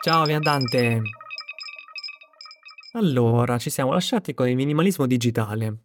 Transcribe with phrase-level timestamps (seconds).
[0.00, 1.02] Ciao viandante!
[2.92, 5.78] Allora, ci siamo lasciati con il minimalismo digitale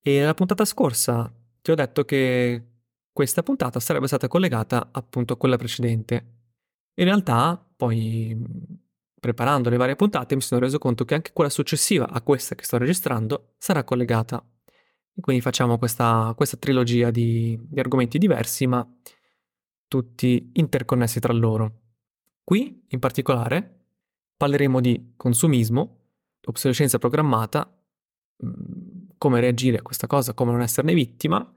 [0.00, 2.64] e nella puntata scorsa ti ho detto che
[3.12, 6.14] questa puntata sarebbe stata collegata appunto a quella precedente.
[6.94, 8.34] In realtà, poi
[9.20, 12.64] preparando le varie puntate mi sono reso conto che anche quella successiva a questa che
[12.64, 14.42] sto registrando sarà collegata.
[15.14, 18.86] E quindi facciamo questa, questa trilogia di, di argomenti diversi ma
[19.86, 21.81] tutti interconnessi tra loro.
[22.44, 23.86] Qui, in particolare,
[24.36, 25.98] parleremo di consumismo,
[26.46, 27.72] obsolescenza programmata,
[28.44, 31.48] mm, come reagire a questa cosa, come non esserne vittima,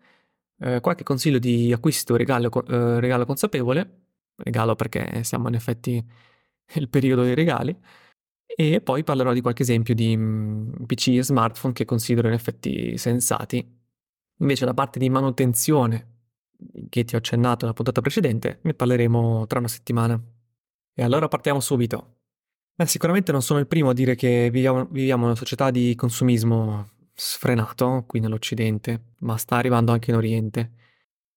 [0.59, 4.03] eh, qualche consiglio di acquisto regalo, eh, regalo consapevole,
[4.35, 6.03] regalo perché siamo in effetti
[6.75, 7.75] nel periodo dei regali,
[8.45, 12.97] e poi parlerò di qualche esempio di mm, PC e smartphone che considero in effetti
[12.97, 13.83] sensati.
[14.39, 16.13] Invece la parte di manutenzione
[16.89, 20.21] che ti ho accennato nella puntata precedente ne parleremo tra una settimana.
[20.95, 22.13] E allora partiamo subito.
[22.73, 26.89] Beh, sicuramente non sono il primo a dire che viviamo, viviamo una società di consumismo
[27.13, 30.71] sfrenato qui nell'Occidente, ma sta arrivando anche in Oriente.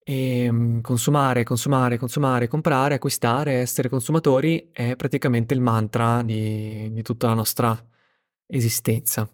[0.01, 7.01] E mm, consumare, consumare, consumare, comprare, acquistare, essere consumatori è praticamente il mantra di, di
[7.03, 7.77] tutta la nostra
[8.47, 9.29] esistenza.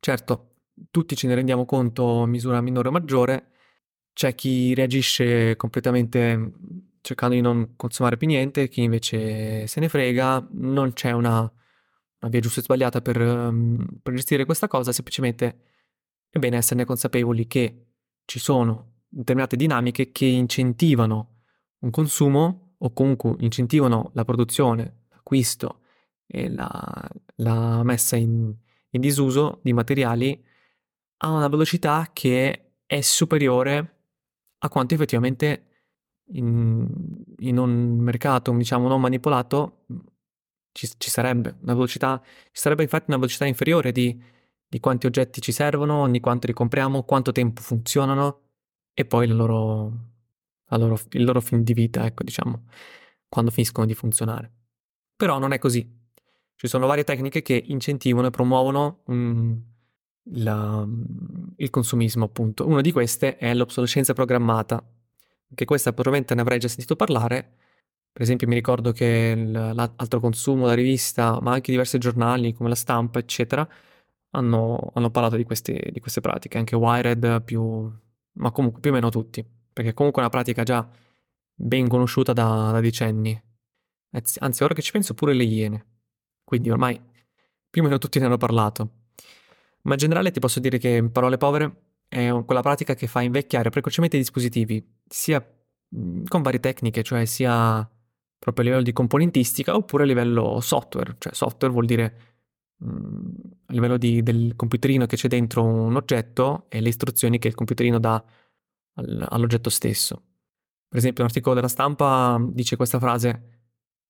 [0.00, 0.54] Certo,
[0.90, 3.50] tutti ce ne rendiamo conto in misura minore o maggiore,
[4.12, 6.52] c'è chi reagisce completamente
[7.00, 12.30] cercando di non consumare più niente, chi invece se ne frega, non c'è una, una
[12.30, 15.60] via giusta e sbagliata per, um, per gestire questa cosa, semplicemente
[16.30, 17.86] è bene esserne consapevoli che
[18.24, 21.42] ci sono determinate dinamiche che incentivano
[21.80, 25.80] un consumo o comunque incentivano la produzione, l'acquisto
[26.26, 28.54] e la, la messa in,
[28.90, 30.44] in disuso di materiali
[31.18, 33.96] a una velocità che è superiore
[34.58, 35.67] a quanto effettivamente
[36.32, 36.86] in,
[37.38, 39.84] in un mercato, diciamo, non manipolato,
[40.72, 44.20] ci, ci, sarebbe una velocità, ci sarebbe infatti una velocità inferiore di,
[44.66, 48.42] di quanti oggetti ci servono, di quanto li compriamo, quanto tempo funzionano
[48.94, 49.92] e poi la loro,
[50.68, 52.64] loro, il loro fin di vita, ecco, diciamo,
[53.28, 54.52] quando finiscono di funzionare.
[55.16, 55.96] Però non è così.
[56.54, 59.62] Ci sono varie tecniche che incentivano e promuovono um,
[60.34, 60.86] la,
[61.56, 62.66] il consumismo, appunto.
[62.66, 64.84] Una di queste è l'obsolescenza programmata,
[65.54, 67.56] che questa probabilmente ne avrei già sentito parlare.
[68.12, 72.74] Per esempio mi ricordo che l'altro consumo, la rivista, ma anche diversi giornali come la
[72.74, 73.68] stampa, eccetera,
[74.30, 77.90] hanno, hanno parlato di queste, di queste, pratiche, anche Wired più,
[78.32, 80.88] ma comunque più o meno tutti, perché comunque è una pratica già
[81.54, 83.40] ben conosciuta da, da decenni.
[84.10, 85.86] Anzi, ora che ci penso, pure le Iene.
[86.44, 87.00] Quindi ormai
[87.70, 88.90] più o meno tutti ne hanno parlato.
[89.82, 93.20] Ma in generale ti posso dire che, in parole povere, è quella pratica che fa
[93.20, 95.44] invecchiare precocemente i dispositivi, sia
[95.88, 97.88] mhmm, con varie tecniche, cioè sia
[98.38, 102.36] proprio a livello di componentistica oppure a livello software, cioè software vuol dire
[102.76, 103.30] mh,
[103.66, 107.54] a livello di, del computerino che c'è dentro un oggetto e le istruzioni che il
[107.54, 108.24] computerino dà
[108.94, 110.22] al, all'oggetto stesso.
[110.88, 113.56] Per esempio un articolo della stampa dice questa frase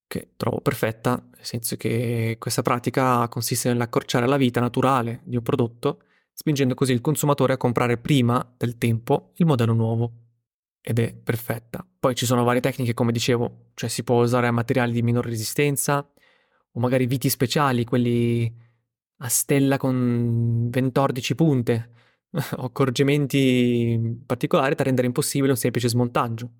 [0.06, 5.42] che trovo perfetta, nel senso che questa pratica consiste nell'accorciare la vita naturale di un
[5.42, 6.02] prodotto
[6.40, 10.12] spingendo così il consumatore a comprare prima del tempo il modello nuovo.
[10.80, 11.84] Ed è perfetta.
[11.98, 16.08] Poi ci sono varie tecniche, come dicevo, cioè si può usare materiali di minor resistenza
[16.70, 18.54] o magari viti speciali, quelli
[19.16, 21.90] a stella con 14 punte
[22.30, 26.50] o accorgimenti particolari da rendere impossibile un semplice smontaggio.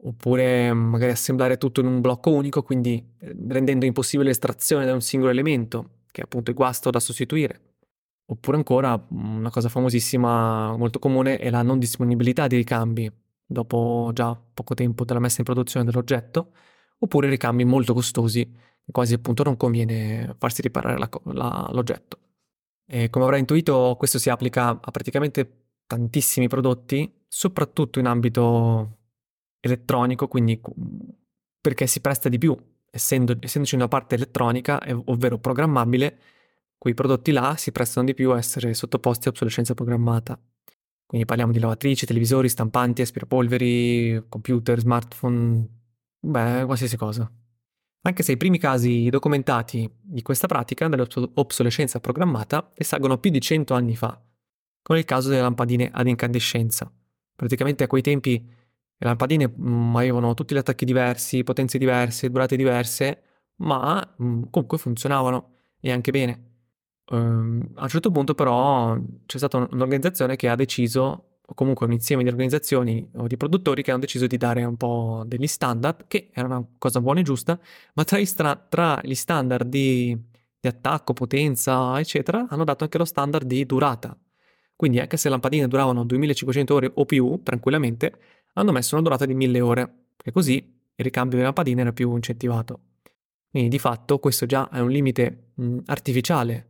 [0.00, 5.00] Oppure magari assemblare tutto in un blocco unico, quindi eh, rendendo impossibile l'estrazione da un
[5.00, 7.67] singolo elemento, che è appunto il guasto da sostituire.
[8.30, 13.10] Oppure ancora una cosa famosissima, molto comune, è la non disponibilità di ricambi
[13.46, 16.52] dopo già poco tempo dalla messa in produzione dell'oggetto,
[16.98, 18.46] oppure ricambi molto costosi,
[18.90, 22.18] quasi appunto non conviene farsi riparare la, la, l'oggetto.
[22.86, 28.98] E come avrai intuito, questo si applica a praticamente tantissimi prodotti, soprattutto in ambito
[29.60, 30.60] elettronico, quindi
[31.60, 32.54] perché si presta di più,
[32.90, 36.18] essendo, essendoci una parte elettronica, ovvero programmabile,
[36.78, 40.40] quei prodotti là si prestano di più a essere sottoposti a obsolescenza programmata.
[41.04, 45.66] Quindi parliamo di lavatrici, televisori, stampanti, aspirapolveri, computer, smartphone,
[46.20, 47.30] beh, qualsiasi cosa.
[48.02, 53.74] Anche se i primi casi documentati di questa pratica dell'obsolescenza programmata risalgono più di 100
[53.74, 54.22] anni fa,
[54.82, 56.92] come il caso delle lampadine ad incandescenza.
[57.34, 58.56] Praticamente a quei tempi
[59.00, 63.22] le lampadine mm, avevano tutti gli attacchi diversi, potenze diverse, durate diverse,
[63.56, 66.47] ma mm, comunque funzionavano e anche bene.
[67.10, 68.94] Um, a un certo punto però
[69.24, 73.82] c'è stata un'organizzazione che ha deciso o comunque un insieme di organizzazioni o di produttori
[73.82, 77.22] che hanno deciso di dare un po' degli standard, che era una cosa buona e
[77.22, 77.58] giusta,
[77.94, 80.14] ma tra stra- tra gli standard di,
[80.60, 84.14] di attacco, potenza, eccetera, hanno dato anche lo standard di durata.
[84.76, 88.12] Quindi anche se le lampadine duravano 2500 ore o più, tranquillamente,
[88.52, 92.14] hanno messo una durata di 1000 ore, e così il ricambio delle lampadine era più
[92.14, 92.80] incentivato.
[93.50, 96.67] Quindi di fatto questo già è un limite mh, artificiale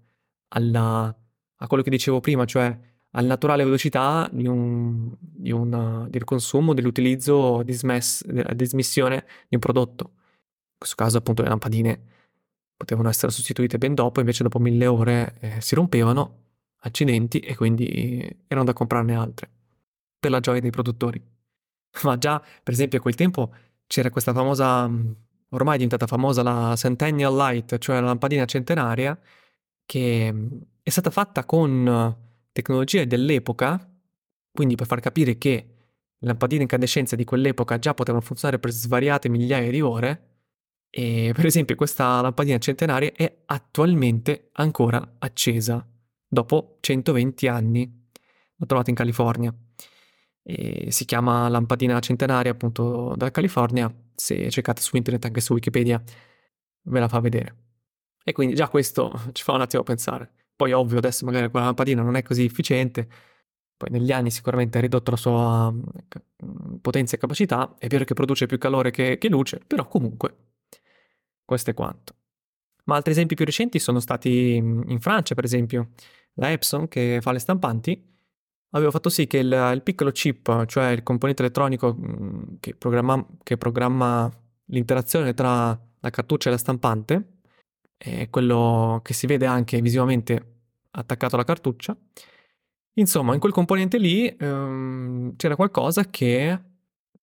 [0.49, 1.15] alla,
[1.57, 2.79] a quello che dicevo prima, cioè
[3.13, 9.61] alla naturale velocità di un, di una, del consumo, dell'utilizzo, dismess, della dismissione di un
[9.61, 10.05] prodotto.
[10.13, 12.03] In questo caso appunto le lampadine
[12.77, 16.45] potevano essere sostituite ben dopo, invece dopo mille ore eh, si rompevano,
[16.83, 19.51] accidenti, e quindi erano da comprarne altre,
[20.19, 21.21] per la gioia dei produttori.
[22.05, 23.53] Ma già, per esempio, a quel tempo
[23.87, 24.89] c'era questa famosa,
[25.49, 29.19] ormai diventata famosa la Centennial Light, cioè la lampadina centenaria,
[29.89, 30.35] che
[30.83, 32.15] è stata fatta con
[32.53, 33.91] tecnologie dell'epoca,
[34.53, 35.51] quindi per far capire che
[36.19, 40.25] le lampadine incandescenza di quell'epoca già potevano funzionare per svariate migliaia di ore,
[40.91, 45.87] e per esempio questa lampadina centenaria è attualmente ancora accesa,
[46.27, 48.11] dopo 120 anni.
[48.57, 49.55] L'ho trovata in California.
[50.43, 53.91] E si chiama lampadina centenaria appunto dalla California.
[54.15, 56.03] Se cercate su internet anche su Wikipedia
[56.83, 57.68] ve la fa vedere.
[58.29, 60.31] E quindi già questo ci fa un attimo pensare.
[60.55, 63.09] Poi ovvio adesso magari quella lampadina non è così efficiente,
[63.75, 68.13] poi negli anni sicuramente ha ridotto la sua mm, potenza e capacità, è vero che
[68.13, 70.37] produce più calore che, che luce, però comunque
[71.43, 72.17] questo è quanto.
[72.85, 75.93] Ma altri esempi più recenti sono stati mm, in Francia, per esempio.
[76.35, 77.99] La Epson, che fa le stampanti,
[78.73, 83.27] aveva fatto sì che il, il piccolo chip, cioè il componente elettronico mm, che programma,
[83.43, 84.31] che programma
[84.67, 87.38] l'interazione tra la cartuccia e la stampante,
[87.99, 90.55] è quello che si vede anche visivamente
[90.93, 91.97] attaccato alla cartuccia.
[92.95, 96.59] Insomma, in quel componente lì ehm, c'era qualcosa che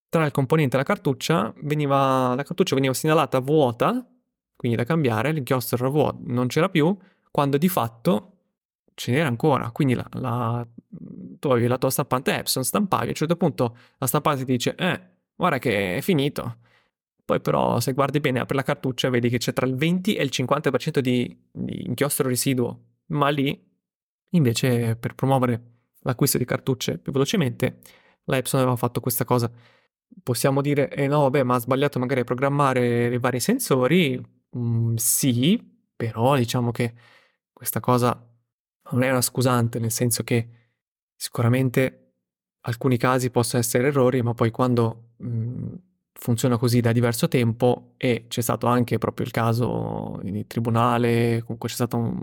[0.10, 4.07] tra il componente e la cartuccia veniva, la cartuccia veniva segnalata vuota,
[4.56, 6.95] quindi da cambiare, l'inchiostro era vuoto, non c'era più,
[7.31, 8.31] quando di fatto
[8.94, 9.72] ce n'era ancora.
[9.72, 10.66] Quindi la, la,
[11.39, 14.75] tu avevi la tua stampante Epson, stampavi, a un certo punto la stampante ti dice,
[14.75, 15.01] eh,
[15.36, 16.57] guarda che è finito.
[17.25, 20.16] Poi però se guardi bene, apri la cartuccia e vedi che c'è tra il 20
[20.16, 23.60] e il 50% di, di inchiostro residuo, ma lì
[24.30, 27.80] invece per promuovere l'acquisto di cartucce più velocemente,
[28.25, 29.51] la Epson aveva fatto questa cosa.
[30.24, 34.22] Possiamo dire, eh no, vabbè, ma ha sbagliato magari a programmare i vari sensori?
[34.57, 35.60] Mm, sì,
[35.95, 36.94] però diciamo che
[37.51, 38.12] questa cosa
[38.92, 40.50] non è una scusante, nel senso che
[41.16, 42.13] sicuramente
[42.62, 45.74] alcuni casi possono essere errori, ma poi quando mh, mm,
[46.17, 51.69] funziona così da diverso tempo e c'è stato anche proprio il caso in tribunale, comunque
[51.69, 52.19] c'è stato un,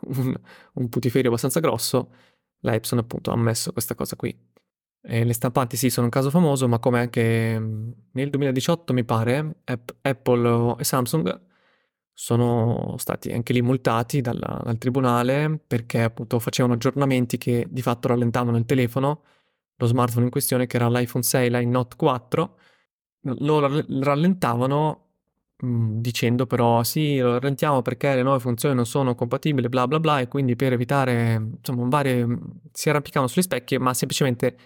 [0.16, 0.34] un,
[0.74, 2.12] un putiferio abbastanza grosso,
[2.60, 4.36] la Epson appunto ha ammesso questa cosa qui.
[5.08, 7.58] E le stampanti sì, sono un caso famoso, ma come anche
[8.10, 9.60] nel 2018 mi pare,
[10.02, 11.40] Apple e Samsung
[12.18, 18.08] sono stati anche lì multati dalla, dal tribunale perché appunto facevano aggiornamenti che di fatto
[18.08, 19.22] rallentavano il telefono,
[19.76, 22.58] lo smartphone in questione che era l'iPhone 6, l'iNote Note 4,
[23.38, 25.06] lo rallentavano
[25.58, 29.86] mh, mhmm, dicendo però sì, lo rallentiamo perché le nuove funzioni non sono compatibili, bla
[29.86, 32.26] bla bla, e quindi per evitare, insomma, varie,
[32.72, 34.56] si arrampicavano sugli specchi, ma semplicemente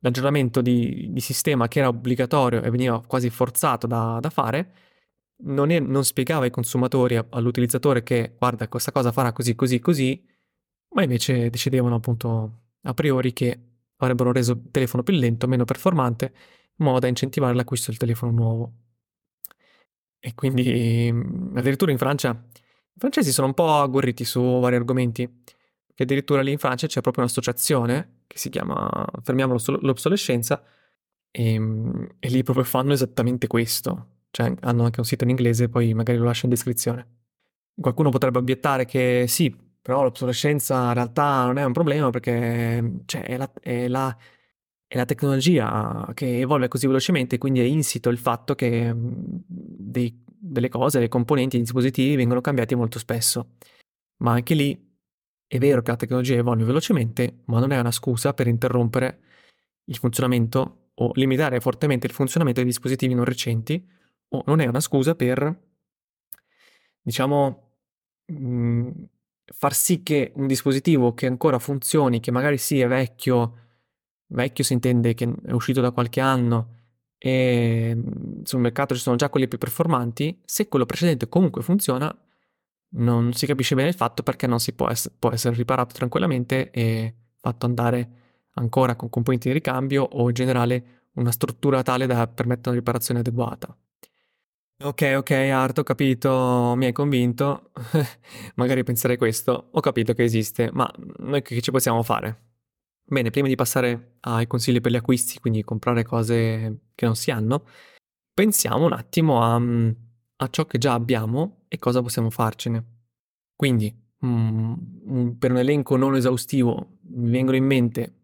[0.00, 4.72] l'aggiornamento di, di sistema che era obbligatorio e veniva quasi forzato da, da fare,
[5.44, 10.24] non, è, non, spiegava ai consumatori, all'utilizzatore che guarda questa cosa farà così, così, così,
[10.94, 13.58] ma invece decidevano appunto a priori che
[13.96, 16.32] avrebbero reso il telefono più lento, meno performante
[16.78, 18.72] modo da incentivare l'acquisto del telefono nuovo.
[20.20, 25.42] E quindi mm, addirittura in Francia, i francesi sono un po' agguerriti su vari argomenti,
[25.94, 30.62] che addirittura lì in Francia c'è proprio un'associazione che si chiama Fermiamo l'obsolescenza
[31.30, 34.16] e, mm, e lì proprio fanno esattamente questo.
[34.30, 37.06] Cioè hanno anche un sito in inglese, poi magari lo lascio in descrizione.
[37.80, 43.22] Qualcuno potrebbe obiettare che sì, però l'obsolescenza in realtà non è un problema perché cioè,
[43.22, 44.16] è, la, è la
[44.88, 50.24] è la tecnologia che evolve così velocemente, quindi è insito il fatto che mhmm, dei,
[50.26, 53.56] delle cose, dei componenti, dei dispositivi vengono cambiati molto spesso.
[54.22, 54.88] Ma anche lì
[55.46, 59.20] è vero che la tecnologia evolve velocemente, ma non è una scusa per interrompere
[59.84, 63.86] il funzionamento o limitare fortemente il funzionamento dei dispositivi non recenti,
[64.30, 65.54] o non è una scusa per,
[67.02, 67.72] diciamo,
[68.26, 69.08] mh, mhmm,
[69.50, 73.67] far sì che un dispositivo che ancora funzioni, che magari è vecchio,
[74.28, 76.76] Vecchio si intende che è uscito da qualche anno
[77.18, 82.14] e mhmm, sul mercato ci sono già quelli più performanti, se quello precedente comunque funziona,
[82.90, 86.70] non si capisce bene il fatto perché non si può, ess- può essere riparato tranquillamente
[86.70, 88.10] e fatto andare
[88.54, 93.20] ancora con componenti di ricambio o in generale una struttura tale da permettere una riparazione
[93.20, 93.76] adeguata.
[94.80, 97.72] Ok, ok, Art, ho capito, mi hai convinto.
[98.54, 102.47] Magari penserei questo, ho capito che esiste, ma noi che ci possiamo fare?
[103.10, 107.30] Bene, prima di passare ai consigli per gli acquisti, quindi comprare cose che non si
[107.30, 107.64] hanno,
[108.34, 112.84] pensiamo un attimo a, a ciò che già abbiamo e cosa possiamo farcene.
[113.56, 118.14] Quindi, um, per un elenco non esaustivo, mi vengono in mente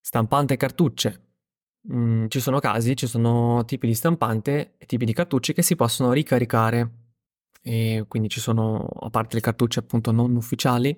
[0.00, 1.30] stampante e cartucce,
[1.88, 5.76] Mm, ci sono casi, ci sono tipi di stampante e tipi di cartucce che si
[5.76, 6.90] possono ricaricare.
[7.62, 10.94] E quindi ci sono, a parte le cartucce appunto non ufficiali,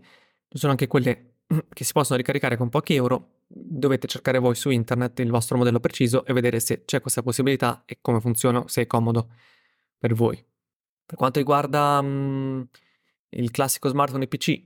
[0.49, 1.32] ci sono anche quelle
[1.73, 3.41] che si possono ricaricare con pochi euro.
[3.47, 7.83] Dovete cercare voi su internet il vostro modello preciso e vedere se c'è questa possibilità
[7.85, 9.29] e come funziona, se è comodo
[9.99, 10.43] per voi.
[11.05, 12.63] Per quanto riguarda mm,
[13.31, 14.63] il classico smartphone e PC,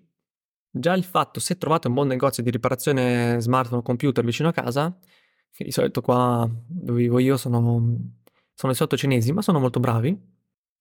[0.70, 4.52] già il fatto se trovate un buon negozio di riparazione smartphone o computer vicino a
[4.52, 4.96] casa,
[5.50, 7.82] che di solito qua dove vivo io sono,
[8.54, 10.16] sono i sotto cinesi, ma sono molto bravi,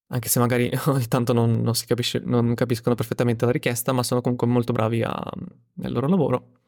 [0.07, 4.21] anche se magari ogni tanto non, non, capisce, non capiscono perfettamente la richiesta, ma sono
[4.21, 5.31] comunque molto bravi a,
[5.75, 6.59] nel loro lavoro.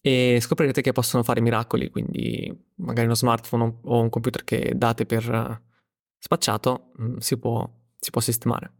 [0.00, 5.04] E scoprirete che possono fare miracoli, quindi magari uno smartphone o un computer che date
[5.04, 5.62] per
[6.18, 7.68] spacciato mm, si può,
[7.98, 8.72] si può sistemare.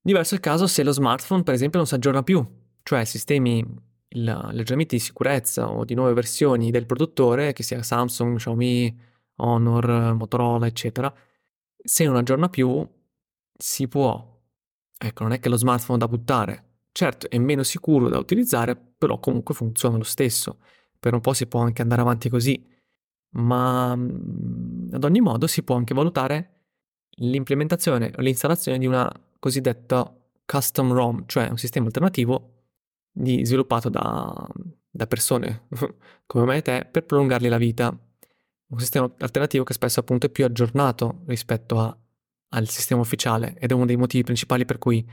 [0.00, 2.44] Diverso il caso se lo smartphone, per esempio, non si aggiorna più,
[2.82, 3.64] cioè sistemi
[4.08, 8.98] gli aggiornamenti di sicurezza o di nuove versioni del produttore, che sia Samsung, Xiaomi,
[9.36, 11.12] Honor, Motorola, eccetera,
[11.76, 12.86] se non aggiorna più
[13.56, 14.34] si può.
[14.98, 16.64] Ecco, non è che lo smartphone da buttare.
[16.92, 20.58] Certo, è meno sicuro da utilizzare, però comunque funziona lo stesso.
[20.98, 22.66] Per un po' si può anche andare avanti così.
[23.32, 26.52] Ma mm, ad ogni modo si può anche valutare
[27.18, 32.52] l'implementazione o l'installazione di una cosiddetta custom ROM, cioè un sistema alternativo
[33.10, 34.46] di, sviluppato da,
[34.90, 35.66] da persone
[36.26, 37.88] come me e te per prolungargli la vita.
[38.68, 41.96] Un sistema alternativo che spesso appunto è più aggiornato rispetto a,
[42.50, 45.04] al sistema ufficiale ed è uno dei motivi principali per cui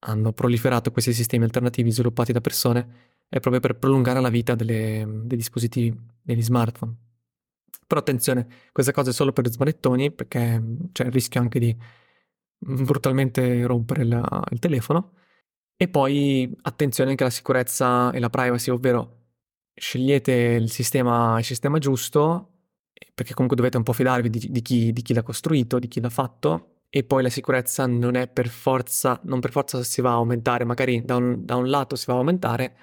[0.00, 5.04] hanno proliferato questi sistemi alternativi sviluppati da persone è proprio per prolungare la vita delle,
[5.24, 6.94] dei dispositivi, degli smartphone.
[7.86, 11.76] Però attenzione, questa cosa è solo per smanettoni perché c'è il rischio anche di
[12.58, 15.12] brutalmente rompere la, il telefono
[15.76, 19.16] e poi attenzione anche alla sicurezza e la privacy, ovvero
[19.74, 22.57] scegliete il sistema, il sistema giusto,
[23.14, 26.00] perché comunque dovete un po' fidarvi di, di, chi, di chi l'ha costruito, di chi
[26.00, 30.10] l'ha fatto, e poi la sicurezza non è per forza, non per forza si va
[30.10, 32.76] a aumentare, magari da un, da un lato si va a aumentare,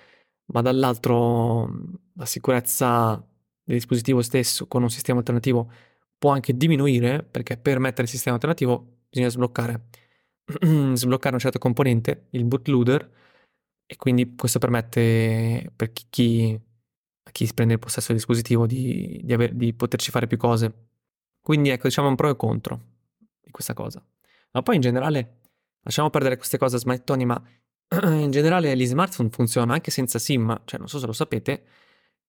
[0.48, 1.70] ma dall'altro
[2.14, 3.16] la sicurezza
[3.64, 5.72] del dispositivo stesso con un sistema alternativo
[6.18, 9.90] può anche diminuire, perché per mettere il sistema alternativo bisogna sbloccare
[10.94, 13.12] sbloccare un certo componente, il bootloader,
[13.88, 16.62] e quindi questo permette per chi, chi,
[17.36, 20.74] chi prende il possesso del dispositivo di, di, aver, di, poterci fare più cose.
[21.42, 22.80] Quindi ecco, diciamo un pro e contro
[23.42, 24.02] di questa cosa.
[24.52, 25.42] Ma poi in generale,
[25.82, 27.44] lasciamo perdere queste cose smanettoni, ma
[28.04, 31.66] in generale gli smartphone funzionano anche senza SIM, cioè non so se lo sapete,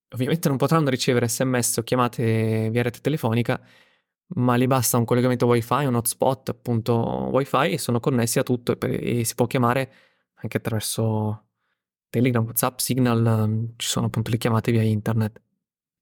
[0.08, 3.60] ovviamente non potranno ricevere sms o chiamate via rete telefonica,
[4.34, 8.72] ma gli basta un collegamento wifi, un hotspot appunto wifi e sono connessi a tutto
[8.72, 9.92] e, per, e si può chiamare
[10.34, 11.45] anche attraverso
[12.10, 15.40] Telegram, Whatsapp, Signal, mm, ci sono appunto le chiamate via internet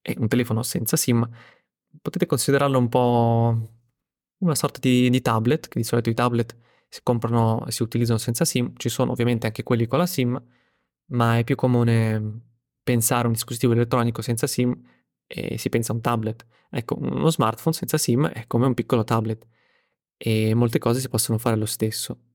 [0.03, 1.29] e un telefono senza SIM.
[2.01, 3.59] Potete considerarlo un po'
[4.39, 6.57] una sorta di, di tablet, che di solito i tablet
[6.89, 10.41] si comprano e si utilizzano senza SIM, ci sono ovviamente anche quelli con la SIM,
[11.07, 12.43] ma è più comune
[12.83, 14.79] pensare a un dispositivo elettronico senza SIM
[15.27, 16.47] e si pensa a un tablet.
[16.71, 19.47] Ecco, uno smartphone senza SIM è come un piccolo tablet
[20.17, 22.34] e molte cose si possono fare lo stesso.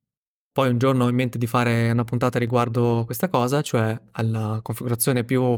[0.60, 4.60] Poi un giorno ho in mente di fare una puntata riguardo questa cosa, cioè alla
[4.62, 5.58] configurazione più,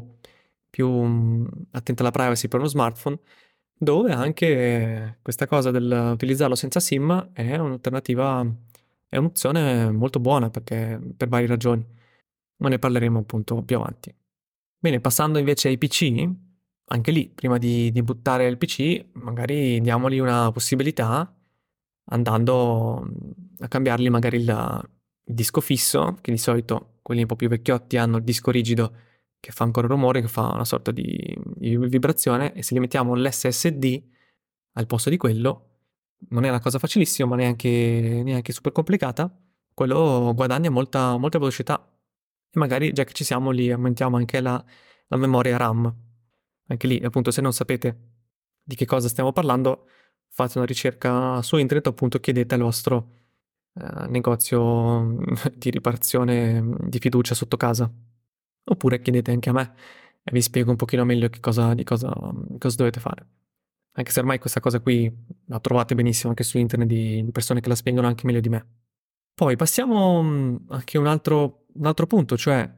[0.69, 3.17] più mm, attenta alla privacy per uno smartphone,
[3.75, 8.45] dove anche questa cosa dell'utilizzarlo senza SIM è un'alternativa,
[9.07, 11.83] è un'opzione molto buona perché, per varie ragioni,
[12.57, 14.13] ma ne parleremo appunto più avanti.
[14.77, 16.29] Bene, passando invece ai PC,
[16.89, 21.35] anche lì, prima di, di buttare il PC, magari diamogli una possibilità
[22.11, 23.09] andando
[23.59, 24.43] a cambiargli magari il,
[25.25, 28.93] il disco fisso, che di solito quelli un po' più vecchiotti hanno il disco rigido
[29.39, 34.03] che fa ancora rumore, che fa una sorta di, vibrazione, e se gli mettiamo l'SSD
[34.73, 35.69] al posto di quello,
[36.29, 39.35] non è una cosa facilissima, ma neanche, neanche super complicata,
[39.73, 41.83] quello guadagna molta, molta velocità.
[42.53, 44.63] E magari, già che ci siamo, lì aumentiamo anche la,
[45.07, 45.91] la memoria RAM.
[46.67, 48.09] Anche lì, appunto, se non sapete
[48.63, 49.87] di che cosa stiamo parlando,
[50.31, 53.09] fate una ricerca su internet, appunto, chiedete al vostro
[53.73, 55.17] eh, negozio
[55.55, 57.91] di riparazione di fiducia sotto casa.
[58.63, 59.73] Oppure chiedete anche a me
[60.23, 62.11] e vi spiego un pochino meglio che cosa, di cosa,
[62.59, 63.27] cosa dovete fare.
[63.93, 65.11] Anche se ormai questa cosa qui
[65.47, 68.65] la trovate benissimo anche su internet di persone che la spiegano anche meglio di me.
[69.33, 72.69] Poi passiamo mm, anche a un altro, un altro punto, cioè,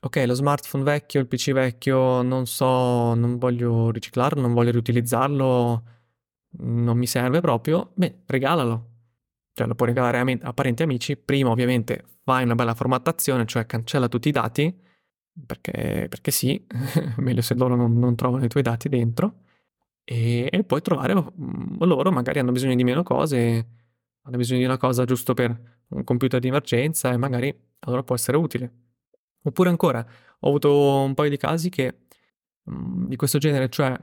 [0.00, 5.82] ok, lo smartphone vecchio, il PC vecchio, non so, non voglio riciclarlo, non voglio riutilizzarlo,
[6.58, 8.88] non mi serve proprio, beh, regalalo.
[9.54, 11.16] Cioè lo puoi regalare a, a parenti e amici.
[11.16, 14.74] Prima ovviamente fai una bella formattazione, cioè cancella tutti i dati,
[15.46, 16.64] perché, perché sì,
[17.18, 19.40] meglio se loro non, non, trovano i tuoi dati dentro,
[20.04, 23.68] e, e poi trovare mm, loro magari hanno bisogno di meno cose,
[24.22, 28.14] hanno bisogno di una cosa giusto per un computer di emergenza e magari allora può
[28.14, 28.72] essere utile.
[29.44, 30.06] Oppure ancora,
[30.40, 32.04] ho avuto un paio di casi che,
[32.64, 33.98] mh, di questo genere, cioè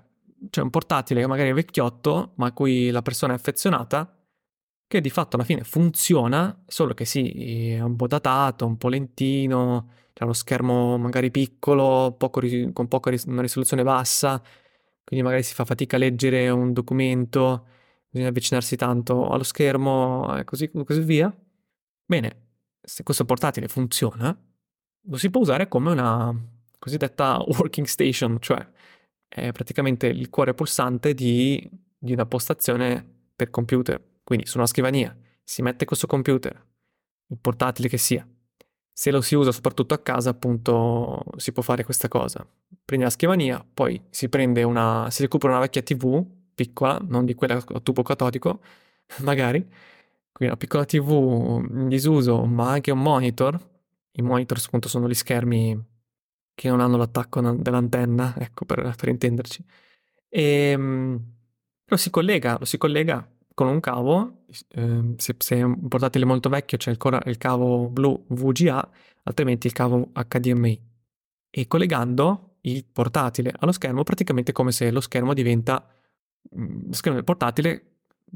[0.50, 4.14] c'è un portatile che magari è vecchiotto, ma a cui la persona è affezionata,
[4.88, 8.90] che di fatto alla fine funziona, solo che sì, è un po' datato, un po'
[8.90, 12.42] lentino, c'è lo schermo magari piccolo, poco,
[12.74, 14.42] con poca ris- una risoluzione bassa,
[15.04, 17.68] quindi magari si fa fatica a leggere un documento,
[18.10, 21.34] bisogna avvicinarsi tanto allo schermo e così, così via.
[22.06, 22.48] Bene,
[22.82, 24.36] se questo portatile funziona,
[25.04, 26.36] lo si può usare come una
[26.80, 28.68] cosiddetta working station, cioè
[29.30, 33.06] è praticamente il cuore pulsante di, di una postazione
[33.36, 34.02] per computer.
[34.24, 36.66] Quindi su una scrivania si mette questo computer,
[37.28, 38.28] il portatile che sia.
[38.92, 42.46] Se lo si usa soprattutto a casa, appunto, si può fare questa cosa.
[42.84, 47.34] Prendi la scrivania, poi si prende una, si recupera una vecchia TV piccola, non di
[47.34, 48.60] quella a tubo catodico,
[49.24, 49.60] magari,
[50.40, 53.58] quindi una piccola TV in disuso, ma anche un monitor.
[54.12, 55.82] I monitor appunto sono gli schermi
[56.60, 59.64] che non hanno l'attacco dell'antenna, ecco per, per intenderci.
[60.28, 61.24] E ehm,
[61.86, 66.26] lo si collega, lo si collega con un cavo, eh, se, se, è un portatile
[66.26, 68.90] molto vecchio c'è ancora il cavo blu VGA,
[69.24, 70.82] altrimenti il cavo HDMI.
[71.50, 75.88] E collegando il portatile allo schermo, praticamente come se lo schermo diventa,
[76.58, 77.84] mm, lo schermo del portatile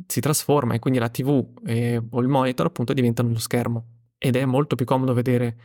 [0.08, 3.86] si trasforma e quindi la TV e, o il monitor appunto diventano lo schermo.
[4.18, 5.58] Ed è molto più comodo vedere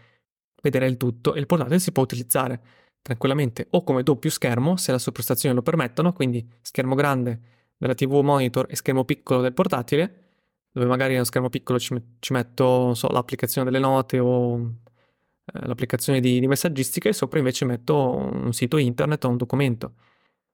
[0.62, 2.60] vedere il tutto e il portatile si può utilizzare
[3.02, 7.40] tranquillamente o come doppio schermo se le sue prestazioni lo permettono, quindi schermo grande
[7.76, 10.24] della TV monitor e schermo piccolo del portatile,
[10.72, 16.20] dove magari nello schermo piccolo ci, ci metto so, l'applicazione delle note o eh, l'applicazione
[16.20, 19.94] di, di, messaggistica e sopra invece metto un sito internet o un documento.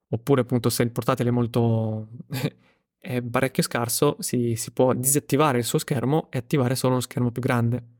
[0.08, 2.08] Oppure appunto se il portatile è molto
[2.98, 7.30] è parecchio scarso, si, si può disattivare il suo schermo e attivare solo uno schermo
[7.30, 7.93] più grande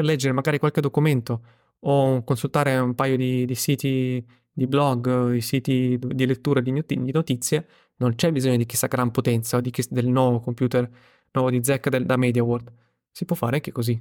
[0.00, 1.42] per leggere magari qualche documento
[1.80, 6.72] o consultare un paio di, di siti di blog, di siti di lettura di,
[7.12, 10.88] notizie, non c'è bisogno di chissà gran potenza o chiss- del nuovo computer
[11.32, 12.72] nuovo di del, da MediaWorld.
[13.10, 14.00] Si può fare anche così.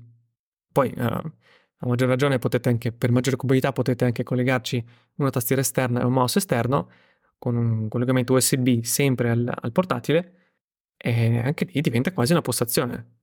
[0.72, 4.84] Poi, uh, a maggior ragione, potete anche, per maggiore comodità, potete anche collegarci
[5.16, 6.90] una tastiera esterna e un mouse esterno
[7.38, 10.34] con un collegamento USB sempre al, al portatile
[10.98, 13.19] e anche lì diventa quasi una postazione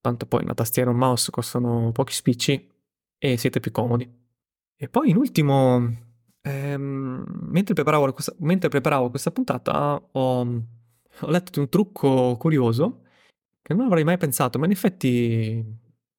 [0.00, 2.70] tanto poi una tastiera e un mouse costano pochi spicci
[3.18, 4.10] e siete più comodi.
[4.76, 5.96] E poi in ultimo,
[6.40, 13.02] ehm, mentre, preparavo questa, mentre, preparavo questa, puntata ho, ho letto di un trucco curioso
[13.60, 15.64] che non avrei mai pensato, ma in effetti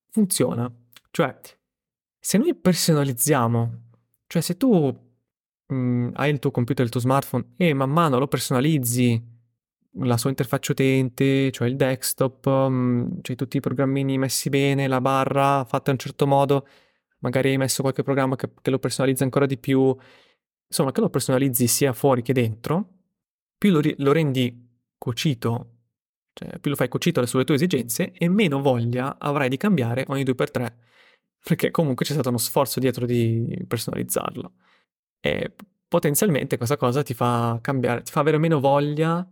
[0.09, 0.71] funziona.
[1.11, 1.39] Cioè,
[2.19, 3.81] se noi personalizziamo,
[4.27, 4.85] cioè se tu
[5.67, 9.38] mh, mm, hai il tuo computer, il tuo smartphone e man mano lo personalizzi
[9.93, 15.01] la sua interfaccia utente, cioè il desktop, um, cioè tutti i programmini messi bene, la
[15.01, 16.67] barra fatta in un certo modo,
[17.19, 19.95] magari hai messo qualche programma che, che lo personalizza ancora di più,
[20.67, 22.89] insomma che lo personalizzi sia fuori che dentro,
[23.57, 25.77] più lo, lo rendi cucito,
[26.33, 30.23] cioè più lo fai cucito sulle tue esigenze e meno voglia avrai di cambiare ogni
[30.23, 30.73] 2x3,
[31.43, 34.53] perché comunque c'è stato uno sforzo dietro di personalizzarlo.
[35.21, 35.53] E
[35.87, 39.27] potenzialmente questa cosa ti fa cambiare, ti fa avere meno voglia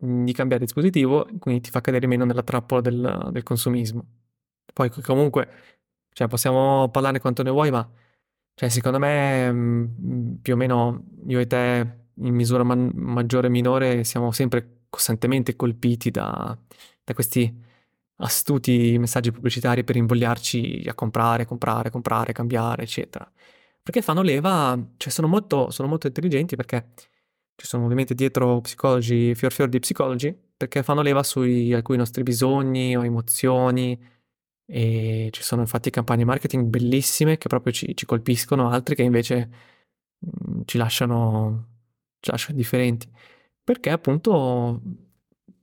[0.00, 4.04] di cambiare dispositivo, quindi ti fa cadere meno nella trappola del, del consumismo.
[4.72, 5.48] Poi comunque,
[6.12, 7.88] cioè, possiamo parlare quanto ne vuoi, ma
[8.54, 13.50] cioè, secondo me mm, più o meno io e te in misura man- maggiore o
[13.50, 16.56] minore siamo sempre costantemente colpiti da,
[17.04, 17.68] da questi
[18.16, 23.30] astuti messaggi pubblicitari per invogliarci a comprare, comprare, comprare, cambiare, eccetera.
[23.82, 26.88] Perché fanno leva, cioè sono molto, sono molto intelligenti perché
[27.60, 32.22] ci sono ovviamente dietro psicologi, fior fior di psicologi, perché fanno leva sui alcuni nostri
[32.22, 33.98] bisogni o emozioni
[34.64, 39.50] e ci sono infatti campagne marketing bellissime che proprio ci, ci colpiscono, altre che invece
[40.24, 41.66] mm, ci, lasciano,
[42.20, 43.06] ci lasciano differenti,
[43.62, 44.80] perché appunto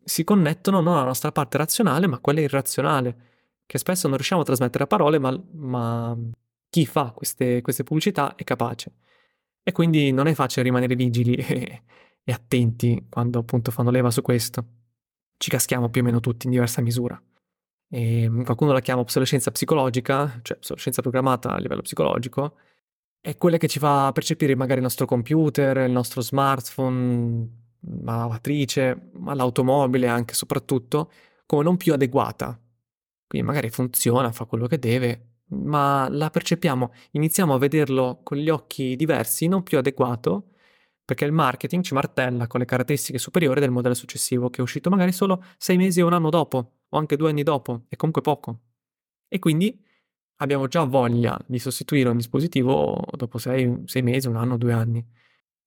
[0.03, 3.17] si connettono non alla nostra parte razionale ma a quella irrazionale,
[3.65, 6.15] che spesso non riusciamo a trasmettere a parole, ma, ma
[6.69, 8.91] chi fa queste, queste pubblicità è capace.
[9.67, 11.83] E quindi non è facile rimanere vigili e,
[12.23, 14.65] e attenti quando appunto fanno leva su questo.
[15.35, 17.21] Ci caschiamo più o meno tutti in diversa misura.
[17.89, 22.55] E qualcuno la chiama obsolescenza psicologica, cioè obsolescenza programmata a livello psicologico,
[23.19, 27.65] è quella che ci fa percepire magari il nostro computer, il nostro smartphone,
[28.03, 31.11] la lavatrice, ma l'automobile anche soprattutto,
[31.45, 32.57] come non più adeguata.
[33.27, 38.49] Quindi magari funziona, fa quello che deve, ma la percepiamo, iniziamo a vederlo con gli
[38.49, 40.49] occhi diversi, non più adeguato,
[41.05, 44.89] perché il marketing ci martella con le caratteristiche superiori del modello successivo, che è uscito
[44.89, 48.21] magari solo sei mesi o un anno dopo, o anche due anni dopo, è comunque
[48.21, 48.59] poco.
[49.29, 49.81] E quindi
[50.37, 55.05] abbiamo già voglia di sostituire un dispositivo dopo sei, sei mesi, un anno, due anni.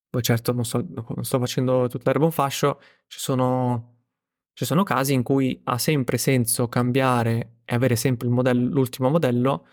[0.09, 4.03] Poi certo non sto, non sto facendo tutta l'erba un fascio, ci sono,
[4.53, 9.65] ci sono casi in cui ha sempre senso cambiare e avere sempre modello, l'ultimo modello,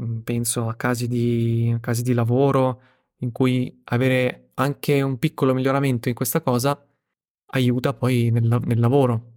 [0.00, 2.80] mm, penso a casi di, casi di lavoro
[3.18, 6.80] in cui avere anche un piccolo miglioramento in questa cosa
[7.46, 9.32] aiuta poi nel, nel lavoro.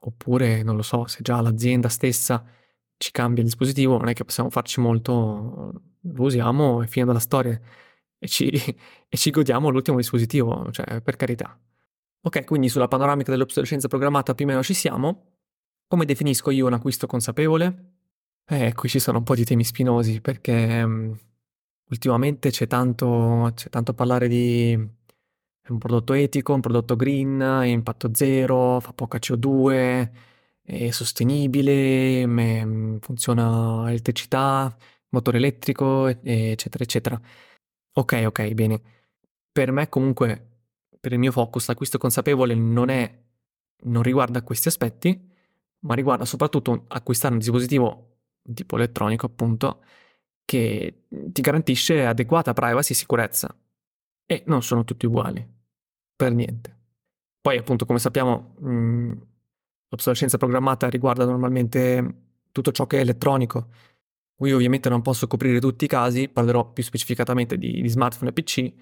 [0.00, 2.44] Oppure, non lo so, se già l'azienda stessa
[2.98, 7.18] ci cambia il dispositivo, non è che possiamo farci molto, lo usiamo e fine della
[7.18, 7.58] storia
[8.18, 8.50] e ci,
[9.08, 11.58] e ci godiamo l'ultimo dispositivo, cioè per carità.
[12.22, 15.37] Ok, quindi sulla panoramica dell'obsolescenza programmata più o meno ci siamo.
[15.90, 17.94] Come definisco io un acquisto consapevole?
[18.44, 21.18] Eh, qui ci sono un po' di temi spinosi perché um,
[21.88, 24.74] ultimamente c'è tanto, c'è tanto parlare di
[25.68, 30.10] un prodotto etico, un prodotto green, impatto zero, fa poca CO2,
[30.62, 32.26] è sostenibile,
[33.00, 34.76] funziona a elettricità,
[35.10, 37.20] motore elettrico, eccetera, eccetera.
[37.94, 38.82] Ok, ok, bene.
[39.50, 40.48] Per me comunque,
[41.00, 43.22] per il mio focus, l'acquisto consapevole non è,
[43.84, 45.27] non riguarda questi aspetti,
[45.80, 48.16] ma riguarda soprattutto acquistare un dispositivo
[48.54, 49.82] tipo elettronico, appunto,
[50.44, 53.54] che ti garantisce adeguata privacy e sicurezza.
[54.26, 55.46] E non sono tutti uguali.
[56.16, 56.76] Per niente.
[57.40, 59.12] Poi, appunto, come sappiamo, mh,
[59.88, 63.68] l'obsolescenza programmata riguarda normalmente tutto ciò che è elettronico,
[64.38, 68.32] Qui ovviamente non posso coprire tutti i casi, parlerò più specificatamente di, di smartphone e
[68.32, 68.72] PC,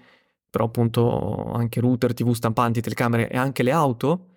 [0.51, 4.36] però appunto anche router, tv stampanti, telecamere e anche le auto.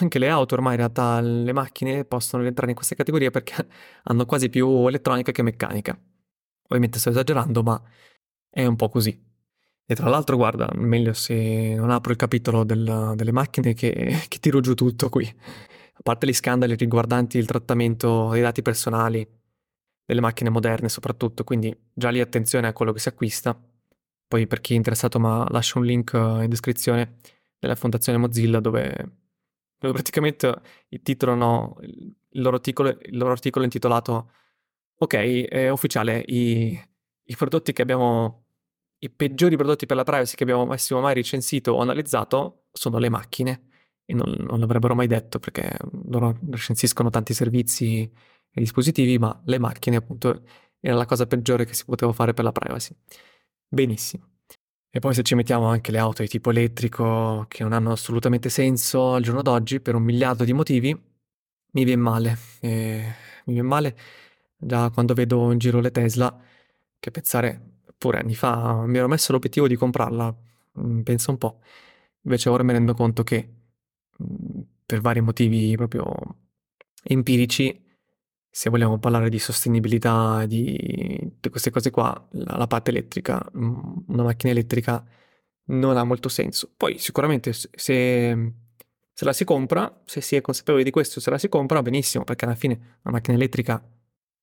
[0.00, 3.66] Anche le auto ormai in realtà le macchine possono rientrare in queste categorie perché
[4.04, 5.98] hanno quasi più elettronica che meccanica.
[6.64, 7.80] Ovviamente sto esagerando, ma
[8.48, 9.30] è un po' così.
[9.84, 13.92] E tra l'altro, guarda, meglio se non apro il capitolo del, delle macchine che,
[14.28, 15.26] che tiro giù tutto qui.
[15.26, 19.26] A parte gli scandali riguardanti il trattamento dei dati personali
[20.04, 23.58] delle macchine moderne soprattutto, quindi già lì attenzione a quello che si acquista.
[24.26, 27.16] Poi per chi è interessato ma lascio un link in descrizione
[27.58, 29.21] della fondazione Mozilla dove,
[29.90, 30.60] praticamente
[31.02, 34.30] titolano il loro, articolo, il loro articolo intitolato
[35.02, 36.80] Ok, è ufficiale, i,
[37.24, 38.44] i prodotti che abbiamo,
[38.98, 43.66] i peggiori prodotti per la privacy che abbiamo mai recensito o analizzato sono le macchine
[44.04, 47.86] e non, non l'avrebbero mai detto perché loro recensiscono tanti servizi
[48.54, 50.42] i dispositivi, ma le macchine appunto
[50.78, 52.94] era la cosa peggiore che si poteva fare per la privacy.
[53.66, 54.31] Benissimo.
[54.94, 58.50] E poi se ci mettiamo anche le auto di tipo elettrico che non hanno assolutamente
[58.50, 60.92] senso al giorno d'oggi per un miliardo di motivi,
[61.72, 62.36] mi viene male.
[62.60, 63.02] E
[63.46, 63.96] mi viene male
[64.58, 66.36] già quando vedo in giro le Tesla,
[66.98, 70.36] che pensare pure anni fa mi ero messo l'obiettivo di comprarla,
[70.80, 71.60] mm, penso un po'.
[72.22, 73.48] Invece ora mi rendo conto che
[74.22, 76.14] mm, per vari motivi proprio
[77.02, 77.81] empirici
[78.54, 83.92] se vogliamo parlare di sostenibilità, di tutte queste cose qua, la, la, parte elettrica, mm,
[84.08, 85.02] una macchina elettrica
[85.66, 86.70] non ha molto senso.
[86.76, 91.38] Poi sicuramente se, se la si compra, se si è consapevoli di questo, se la
[91.38, 93.82] si compra, benissimo, perché alla fine una macchina elettrica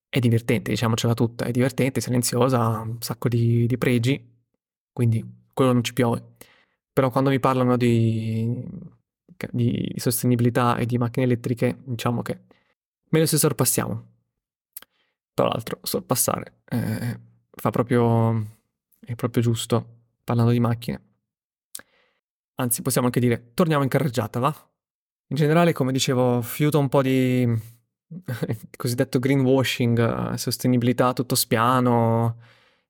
[0.09, 4.19] è divertente, diciamocela tutta, è divertente, silenziosa, ha un sacco di, di pregi,
[4.91, 6.35] quindi quello non ci piove.
[6.91, 8.65] Però quando mi parlano di,
[9.51, 12.47] di sostenibilità e di macchine elettriche, diciamo che
[13.09, 14.07] Meglio se sorpassiamo.
[15.33, 17.19] Tra l'altro, sorpassare eh,
[17.51, 18.57] fa proprio.
[18.99, 21.01] è proprio giusto, parlando di macchine.
[22.55, 24.53] Anzi, possiamo anche dire, torniamo in carreggiata, va?
[25.27, 27.47] In generale, come dicevo, fiuto un po' di
[28.75, 32.39] cosiddetto greenwashing, sostenibilità tutto spiano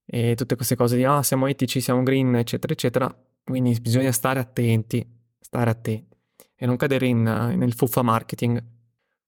[0.05, 3.15] e tutte queste cose di ah, siamo etici, siamo green, eccetera, eccetera.
[3.43, 5.07] Quindi bisogna stare attenti,
[5.39, 6.17] stare attenti
[6.55, 8.61] e non cadere in, nel fuffa marketing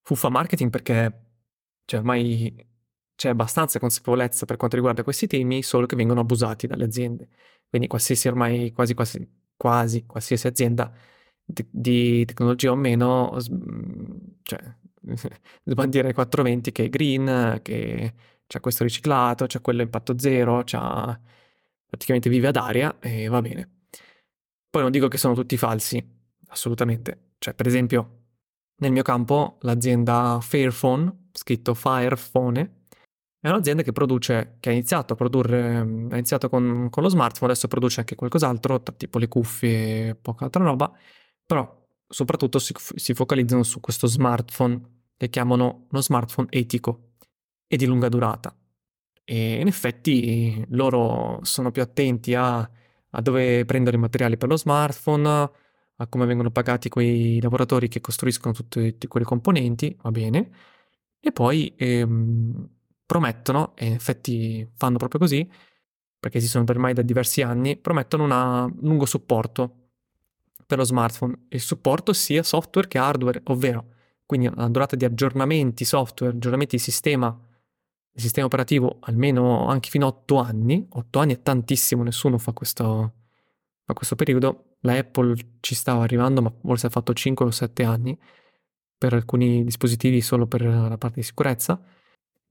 [0.01, 1.25] fuffa marketing perché
[1.85, 2.55] cioè, ormai
[3.15, 7.29] c'è abbastanza consapevolezza per quanto riguarda questi temi, solo che vengono abusati dalle aziende.
[7.69, 10.91] Quindi qualsiasi ormai, quasi, quasi, quasi qualsiasi azienda
[11.43, 13.37] di, di tecnologia o meno,
[14.43, 14.59] cioè,
[15.63, 18.13] sbandire 420 che è green, che
[18.47, 20.79] c'è questo riciclato, c'è quello impatto zero, c'è
[21.85, 23.85] praticamente vive ad aria e va bene.
[24.69, 26.03] Poi non dico che sono tutti falsi,
[26.47, 27.33] assolutamente.
[27.37, 28.20] Cioè, per esempio,
[28.81, 32.79] nel mio campo l'azienda Fairphone, scritto Firephone,
[33.39, 37.51] è un'azienda che produce, che ha iniziato a produrre, ha iniziato con, con lo smartphone,
[37.51, 40.91] adesso produce anche qualcos'altro, tipo le cuffie e poca altra roba,
[41.45, 44.81] però soprattutto si, si focalizzano su questo smartphone
[45.17, 47.13] che chiamano uno smartphone etico
[47.67, 48.55] e di lunga durata.
[49.23, 54.57] E in effetti loro sono più attenti a, a dove prendere i materiali per lo
[54.57, 55.49] smartphone,
[56.01, 60.49] a come vengono pagati quei lavoratori che costruiscono tutti, tutti quei componenti, va bene,
[61.19, 62.69] e poi ehm,
[63.05, 65.47] promettono, e in effetti fanno proprio così,
[66.19, 69.75] perché esistono ormai da diversi anni, promettono un lungo supporto
[70.65, 73.85] per lo smartphone, il supporto sia software che hardware, ovvero
[74.25, 77.37] quindi la durata di aggiornamenti software, aggiornamenti di sistema,
[78.13, 83.13] sistema operativo almeno anche fino a 8 anni, 8 anni è tantissimo, nessuno fa questo,
[83.91, 87.83] fa questo periodo, la Apple ci stava arrivando ma forse ha fatto 5 o 7
[87.83, 88.17] anni
[88.97, 91.81] per alcuni dispositivi solo per la parte di sicurezza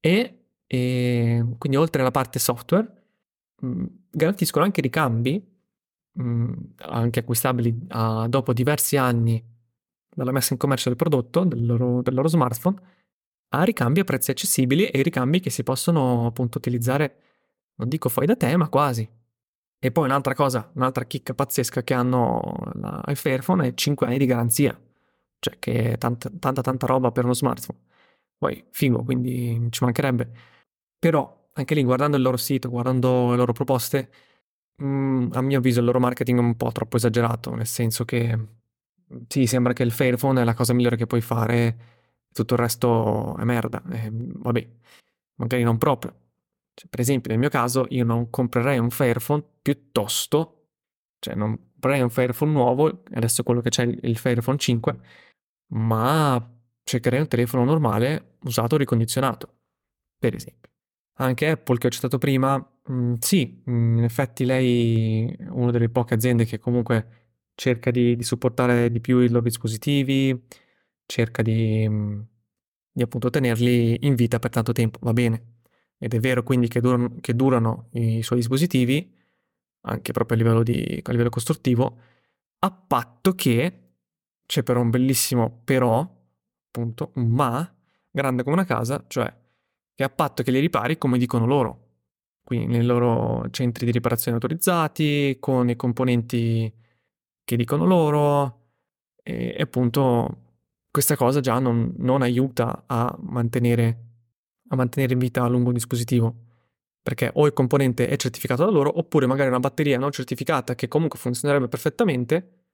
[0.00, 3.04] e, e quindi oltre alla parte software
[3.60, 5.42] mh, garantiscono anche ricambi
[6.12, 9.42] mh, anche acquistabili a, dopo diversi anni
[10.12, 12.78] dalla messa in commercio del prodotto, del loro, del loro smartphone,
[13.50, 17.16] a ricambi a prezzi accessibili e ricambi che si possono appunto utilizzare,
[17.76, 19.08] non dico fuori da te, ma quasi.
[19.82, 24.18] E poi un'altra cosa, un'altra chicca pazzesca che hanno la, il Fairphone è 5 anni
[24.18, 24.78] di garanzia,
[25.38, 27.78] cioè che è tanta, tanta tanta roba per uno smartphone.
[28.36, 30.30] Poi figo, quindi ci mancherebbe.
[30.98, 34.10] Però anche lì guardando il loro sito, guardando le loro proposte,
[34.76, 38.04] mh, mm, a mio avviso il loro marketing è un po' troppo esagerato, nel senso
[38.04, 38.38] che
[39.28, 41.76] sì, sembra che il Fairphone è la cosa migliore che puoi fare,
[42.32, 43.82] tutto il resto è merda.
[43.90, 44.68] E, vabbè,
[45.36, 46.14] magari non proprio.
[46.80, 50.68] Cioè, per esempio, nel mio caso, io non comprerei un Fairphone piuttosto,
[51.18, 54.98] cioè non comprerei un Fairphone nuovo, adesso quello che c'è il Fairphone 5,
[55.74, 59.58] ma cercherei un telefono normale usato ricondizionato,
[60.18, 60.70] per esempio.
[61.18, 65.48] Anche Apple che ho citato prima, mh, mm, sì, mh, mm, in effetti lei è
[65.50, 70.46] una delle poche aziende che comunque cerca di, di supportare di più i loro dispositivi,
[71.04, 72.20] cerca di, mm,
[72.90, 75.59] di, appunto tenerli in vita per tanto tempo, va bene.
[76.02, 79.14] Ed è vero quindi che durano, che durano i suoi dispositivi,
[79.82, 81.98] anche proprio a livello, di, a livello costruttivo,
[82.60, 83.80] a patto che
[84.46, 86.00] c'è però un bellissimo però,
[86.66, 87.70] appunto, un ma,
[88.10, 89.32] grande come una casa, cioè
[89.94, 91.88] che a patto che li ripari come dicono loro,
[92.42, 96.72] quindi nei loro centri di riparazione autorizzati, con i componenti
[97.44, 98.58] che dicono loro
[99.22, 100.44] e appunto
[100.90, 104.09] questa cosa già non, non aiuta a mantenere,
[104.70, 106.34] a mantenere in vita a lungo un dispositivo
[107.02, 110.88] perché o il componente è certificato da loro oppure magari una batteria non certificata che
[110.88, 112.64] comunque funzionerebbe perfettamente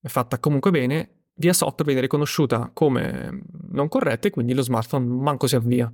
[0.00, 5.06] è fatta comunque bene via software viene riconosciuta come non corretta e quindi lo smartphone
[5.06, 5.92] manco si avvia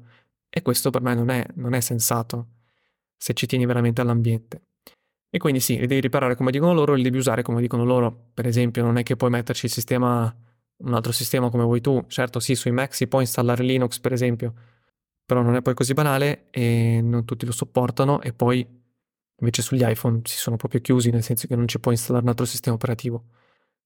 [0.48, 2.46] e questo per me non è, non è sensato
[3.16, 4.62] se ci tieni veramente all'ambiente
[5.34, 8.28] e quindi sì, li devi riparare come dicono loro, li devi usare come dicono loro.
[8.34, 10.30] Per esempio, non è che puoi metterci il sistema,
[10.76, 12.04] un altro sistema come vuoi tu.
[12.06, 14.52] Certo, sì, sui Mac si può installare Linux, per esempio,
[15.24, 18.20] però non è poi così banale e non tutti lo sopportano.
[18.20, 18.66] E poi
[19.36, 22.30] invece sugli iPhone si sono proprio chiusi, nel senso che non ci puoi installare un
[22.30, 23.24] altro sistema operativo.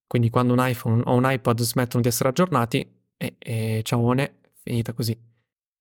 [0.06, 4.92] Quindi quando un iPhone o un iPad smettono di essere aggiornati, e, e ciaone, finita
[4.92, 5.18] così.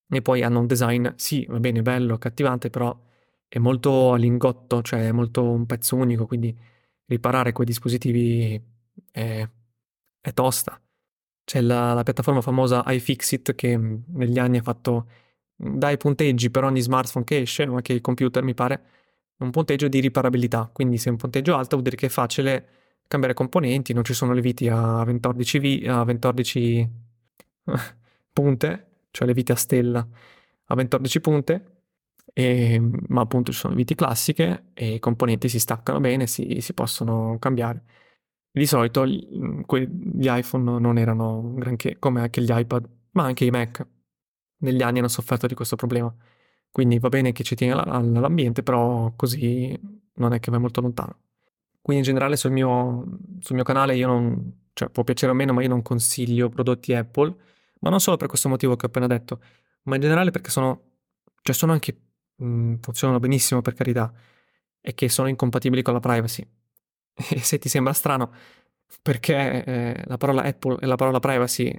[0.07, 2.97] E poi hanno un design, sì, va bene, bello, accattivante, però
[3.47, 6.55] è molto a lingotto, cioè è molto un pezzo unico, quindi
[7.05, 8.61] riparare quei dispositivi
[9.11, 9.49] è,
[10.21, 10.79] è tosta.
[11.43, 15.07] C'è la, la, piattaforma famosa iFixit che mm, negli anni ha fatto
[15.55, 18.83] dai punteggi per ogni smartphone che esce, anche il computer mi pare,
[19.37, 20.69] un punteggio di riparabilità.
[20.71, 22.67] Quindi se è un punteggio alto vuol dire che è facile
[23.07, 26.89] cambiare componenti, non ci sono le viti a 14, vi, a 14
[28.33, 30.07] punte, cioè le viti a stella
[30.67, 31.75] a 14 punte,
[32.33, 36.73] e, ma appunto ci sono viti classiche e i componenti si staccano bene, si, si
[36.73, 37.83] possono cambiare.
[38.51, 39.19] Di solito gli,
[39.67, 43.85] gli iPhone non erano granché, come anche gli iPad, ma anche i Mac.
[44.57, 46.13] Negli anni hanno sofferto di questo problema.
[46.71, 49.77] Quindi va bene che ci tieni all'ambiente, però così
[50.15, 51.19] non è che vai molto lontano.
[51.81, 53.05] Quindi in generale sul mio,
[53.39, 56.93] sul mio canale io non, cioè può piacere o meno, ma io non consiglio prodotti
[56.93, 57.33] Apple,
[57.79, 59.39] ma non solo per questo motivo che ho appena detto,
[59.83, 60.81] ma in generale perché sono,
[61.41, 61.97] cioè sono anche
[62.35, 64.11] mh, mhmm, funzionano benissimo per carità,
[64.81, 66.45] e che sono incompatibili con la privacy.
[67.29, 68.31] E se ti sembra strano,
[69.01, 71.73] perché eh, la parola Apple e la parola privacy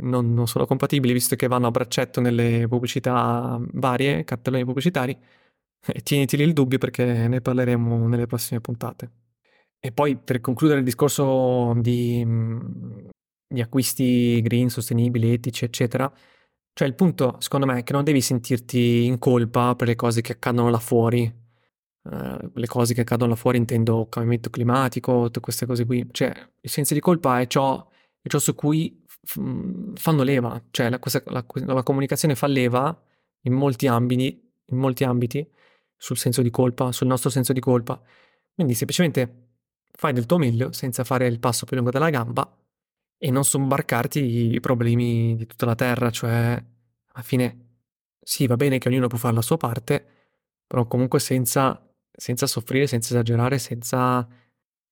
[0.00, 5.18] non, non, sono compatibili, visto che vanno a braccetto nelle pubblicità varie, cartelloni pubblicitari,
[5.86, 9.10] E tieniteli il dubbio perché ne parleremo nelle prossime puntate.
[9.80, 13.08] E poi per concludere il discorso di, mhmm,
[13.46, 16.12] di acquisti green, sostenibili, etici, eccetera,
[16.72, 20.20] cioè il punto secondo me è che non devi sentirti in colpa per le cose
[20.20, 21.46] che accadono là fuori.
[22.02, 26.06] Uh, le cose che accadono là fuori intendo cambiamento climatico, tutte queste cose qui.
[26.10, 27.86] Cioè, il senso di colpa è ciò,
[28.20, 29.04] è ciò su cui
[29.94, 30.60] fanno leva.
[30.70, 32.96] Cioè, la, questa, la, la comunicazione fa leva
[33.42, 35.46] in molti ambiti, in molti ambiti
[35.96, 38.00] sul senso di colpa, sul nostro senso di colpa.
[38.54, 39.46] Quindi semplicemente
[39.92, 42.56] fai del tuo meglio senza fare il passo più lungo della gamba
[43.18, 46.62] e non sobbarcarti i problemi di tutta la terra, cioè
[47.12, 47.66] alla fine
[48.20, 50.06] sì, va bene che ognuno può fare la sua parte,
[50.66, 54.26] però comunque senza, senza soffrire, senza esagerare, senza,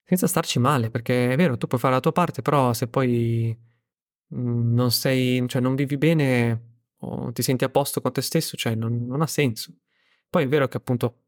[0.03, 3.55] senza starci male, perché è vero, tu puoi fare la tua parte, però se poi
[4.35, 6.61] mm, non sei, cioè non vivi bene
[7.01, 9.73] o ti senti a posto con te stesso, cioè non, non ha senso.
[10.29, 11.23] Poi è vero che appunto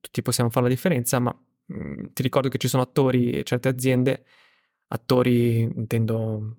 [0.00, 1.34] tutti possiamo fare la differenza, ma
[1.66, 4.24] mh, mm, ti ricordo che ci sono attori e certe aziende,
[4.88, 6.56] attori intendo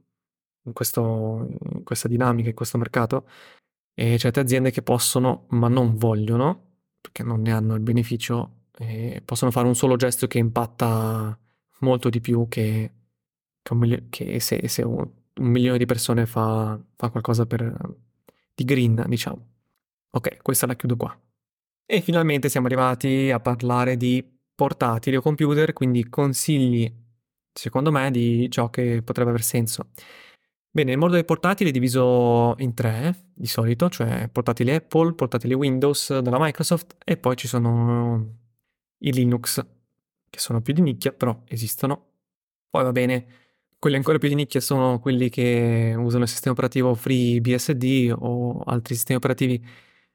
[0.63, 3.27] in, questo, in questa dinamica, in questo mercato,
[3.93, 9.21] e certe aziende che possono, ma non vogliono, perché non ne hanno il beneficio, eh,
[9.23, 11.37] possono fare un solo gesto che impatta
[11.79, 12.91] molto di più che,
[13.61, 14.83] che, che se, se
[15.35, 17.75] un, milione di persone fa, fa qualcosa per,
[18.53, 19.47] di green, diciamo.
[20.11, 21.19] Ok, questa la chiudo qua.
[21.85, 24.23] E finalmente siamo arrivati a parlare di
[24.55, 26.91] portatili o computer, quindi consigli,
[27.51, 29.89] secondo me, di ciò che potrebbe aver senso.
[30.75, 35.53] Bene, il mondo dei portatili è diviso in tre, di solito, cioè portatili Apple, portatili
[35.53, 38.39] Windows della Microsoft e poi ci sono
[38.97, 39.63] i Linux,
[40.29, 42.11] che sono più di nicchia, però esistono.
[42.71, 43.25] Poi va bene,
[43.83, 48.95] quelli ancora più di nicchia sono quelli che usano il sistema operativo FreeBSD o altri
[48.95, 49.61] sistemi operativi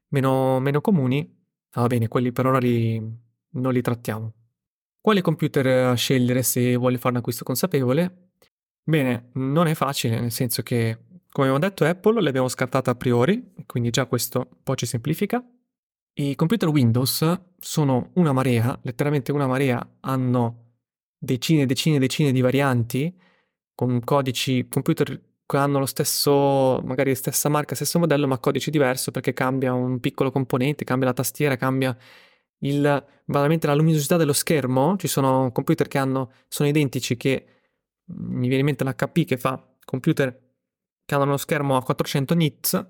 [0.09, 1.37] meno, meno comuni,
[1.73, 2.99] Ah, va bene, quelli per ora li,
[3.51, 4.33] non li trattiamo.
[5.03, 8.31] Quale computer scegliere se vuole fare un acquisto consapevole?
[8.83, 10.97] Bene, non è facile, nel senso che,
[11.31, 15.45] come abbiamo detto, Apple l'abbiamo scartata a priori, quindi già questo un po' ci semplifica.
[16.15, 20.77] I computer Windows sono una marea, letteralmente una marea, hanno
[21.19, 23.15] decine e decine e decine di varianti
[23.79, 29.13] con codici computer che hanno lo stesso, magari stessa marca, stesso modello, ma codice diverso
[29.13, 31.97] perché cambia un piccolo componente, cambia la tastiera, cambia
[32.63, 34.97] il, veramente la luminosità dello schermo.
[34.97, 37.47] Ci sono computer che hanno, sono identici, che
[38.07, 40.37] mi viene in mente l'HP che fa computer
[41.05, 42.87] che hanno uno schermo a 400 nits,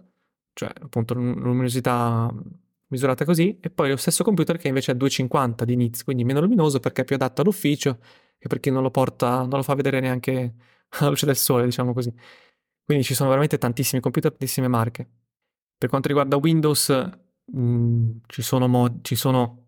[0.55, 2.33] cioè appunto luminosità
[2.87, 6.40] misurata così, e poi lo stesso computer che invece ha 250 di nits, quindi meno
[6.40, 7.98] luminoso perché è più adatto all'ufficio
[8.38, 10.55] e per chi non lo porta, non lo fa vedere neanche
[10.98, 12.12] alla luce del sole, diciamo così.
[12.85, 15.09] Quindi ci sono veramente tantissimi computer, tantissime marche.
[15.77, 19.66] Per quanto riguarda Windows, mh, mm, ci, sono mod- ci sono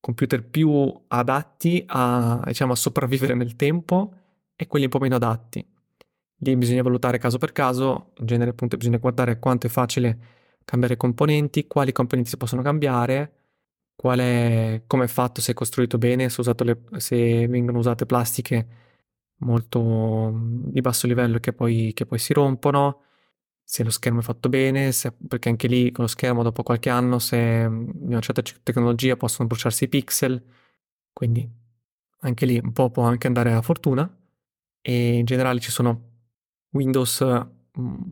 [0.00, 4.12] computer più adatti a, diciamo, a sopravvivere nel tempo
[4.56, 5.66] e quelli un po' meno adatti.
[6.40, 10.18] Lì bisogna valutare caso per caso, in genere appunto bisogna guardare quanto è facile
[10.64, 13.32] cambiare componenti, quali componenti si possono cambiare,
[13.94, 18.85] qual è, come è fatto, se è costruito bene, se, le, se vengono usate plastiche
[19.38, 23.02] molto mm, di basso livello che poi, che poi si rompono,
[23.62, 26.88] se lo schermo è fatto bene, se, perché anche lì con lo schermo dopo qualche
[26.90, 30.42] anno, se mm, di una certa tecnologia possono bruciarsi i pixel,
[31.12, 31.48] quindi
[32.20, 34.10] anche lì un po' può anche andare a fortuna.
[34.80, 36.00] E in generale ci sono
[36.70, 37.24] Windows
[37.78, 38.02] mm,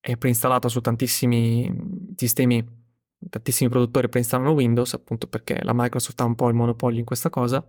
[0.00, 2.64] è preinstallato su tantissimi sistemi,
[3.28, 7.30] tantissimi produttori preinstallano Windows appunto perché la Microsoft ha un po' il monopolio in questa
[7.30, 7.64] cosa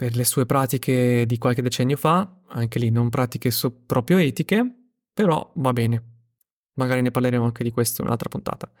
[0.00, 4.64] per le sue pratiche di qualche decennio fa, anche lì non pratiche so- proprio etiche,
[5.12, 6.04] però va bene.
[6.78, 8.72] Magari ne parleremo anche di questo in un'altra puntata.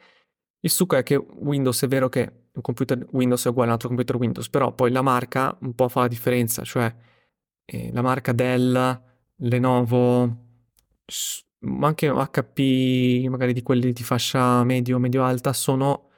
[0.60, 3.72] Il succo è che Windows è vero che un computer Windows è uguale a un
[3.74, 6.90] altro computer Windows, però poi la marca un po' fa la differenza, cioè
[7.66, 9.02] eh, la marca Dell,
[9.36, 10.36] Lenovo,
[11.58, 16.12] ma anche HP, magari di quelli di fascia medio, medio-alta, sono,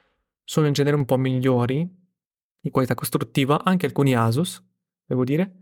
[0.45, 1.85] sono in genere un po' migliori
[2.57, 4.71] di qualità costruttiva, anche alcuni Asus,
[5.13, 5.61] devo dire.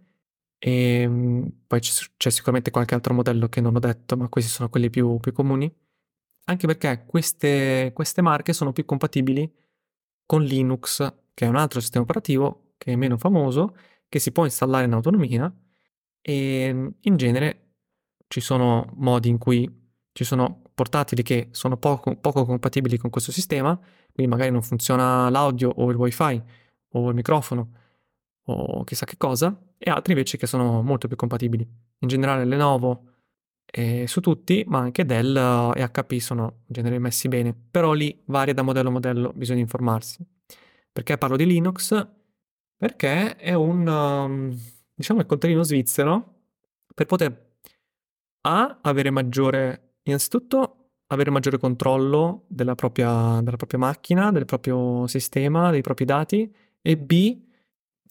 [0.58, 4.70] E ehm, poi c'è sicuramente qualche altro modello che non ho detto, ma questi sono
[4.70, 5.72] quelli più, più comuni.
[6.46, 9.52] Anche perché queste, queste marche sono più compatibili
[10.26, 10.98] con Linux,
[11.34, 13.76] che è un altro sistema operativo che è meno famoso,
[14.10, 15.54] che si può installare in autonomia
[16.22, 17.76] e in genere
[18.28, 19.70] ci sono modi in cui
[20.14, 23.78] ci sono portatili che sono poco, poco compatibili con questo sistema,
[24.14, 26.42] quindi magari non funziona l'audio o il wifi
[26.94, 27.81] o il microfono
[28.46, 31.68] o chissà che cosa, e altri invece che sono molto più compatibili.
[32.00, 33.06] In generale Lenovo
[33.66, 35.36] è su tutti, ma anche Dell
[35.76, 39.62] e HP sono in genere messi bene, però lì varia da modello a modello, bisogna
[39.62, 40.26] informarsi.
[40.92, 42.08] Perché parlo di Linux?
[42.76, 44.60] Perché è un, um,
[44.94, 46.40] diciamo, il contadino svizzero
[46.94, 47.50] per poter
[48.42, 55.70] A, avere maggiore, innanzitutto avere maggiore controllo della propria, della propria macchina, del proprio sistema,
[55.70, 57.38] dei propri dati e B,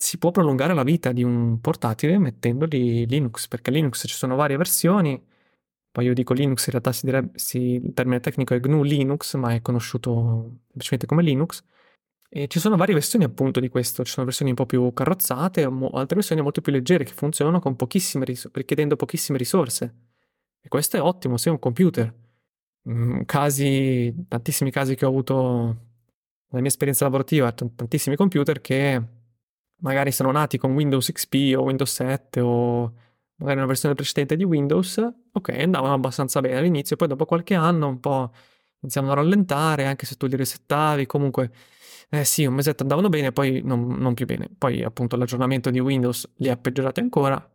[0.02, 4.56] si può prolungare la vita di un portatile mettendogli Linux, perché Linux ci sono varie
[4.56, 5.22] versioni,
[5.92, 9.34] poi io dico Linux, in realtà si direbbe, si, il termine tecnico è GNU Linux,
[9.34, 11.62] ma è conosciuto semplicemente come Linux.
[12.30, 15.68] E ci sono varie versioni appunto di questo, ci sono versioni un po' più carrozzate,
[15.68, 19.94] mo- altre versioni molto più leggere che funzionano con pochissime ris- richiedendo pochissime risorse.
[20.62, 22.14] E questo è ottimo, se è un computer.
[22.88, 25.34] Mm, casi, tantissimi casi che ho avuto
[26.48, 29.02] nella mia esperienza lavorativa, t- tantissimi computer che
[29.80, 32.92] magari sono nati con Windows XP o Windows 7 o
[33.36, 34.98] magari una versione precedente di Windows,
[35.32, 38.32] ok, andavano abbastanza bene all'inizio, poi dopo qualche anno un po'
[38.80, 41.50] iniziavano a rallentare, anche se tu li resettavi, comunque,
[42.10, 44.48] eh sì, un mesetto andavano bene, poi non, non più bene.
[44.56, 47.50] Poi appunto l'aggiornamento di Windows li ha peggiorati ancora,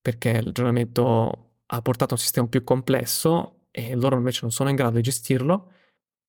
[0.00, 4.76] perché l'aggiornamento ha portato a un sistema più complesso e loro invece non sono in
[4.76, 5.72] grado di gestirlo,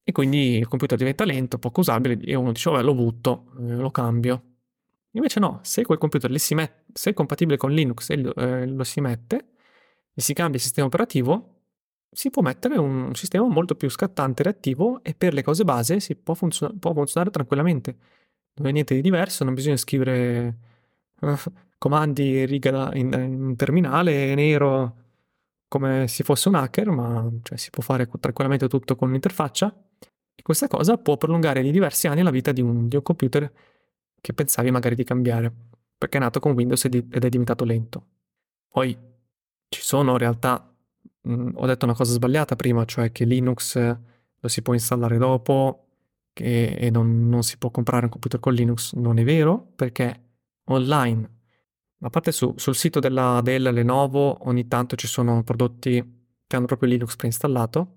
[0.04, 3.76] e quindi il computer diventa lento, poco usabile, e uno dice, vabbè, lo butto, eh,
[3.76, 4.44] lo cambio.
[5.12, 8.84] Invece no, se quel computer met- se è compatibile con Linux e lo, eh, lo
[8.84, 9.48] si mette
[10.14, 11.56] e si cambia il sistema operativo,
[12.12, 16.16] si può mettere un sistema molto più scattante reattivo e per le cose base si
[16.16, 17.98] può, funzion- può funzionare tranquillamente.
[18.56, 20.58] Non è niente di diverso, non bisogna scrivere
[21.22, 21.36] uh,
[21.78, 24.96] comandi riga in, in, terminale nero
[25.68, 29.74] come se fosse un hacker, ma cioè, si può fare tranquillamente tutto con un'interfaccia.
[30.36, 33.52] E questa cosa può prolungare di diversi anni la vita di un, di un computer
[34.22, 35.54] che pensavi magari di cambiare,
[35.98, 38.06] perché è nato con Windows ed è diventato lento.
[38.68, 38.98] Poi
[39.70, 40.74] ci sono in realtà,
[41.22, 43.78] mh, ho detto una cosa sbagliata prima, cioè che Linux
[44.42, 45.88] lo si può installare dopo
[46.34, 48.94] che, e non, non si può comprare un computer con Linux.
[48.94, 50.28] Non è vero, perché
[50.66, 51.30] online,
[52.02, 56.18] a parte su, sul sito della Dell, Lenovo, ogni tanto ci sono prodotti
[56.48, 57.96] che hanno proprio Linux preinstallato,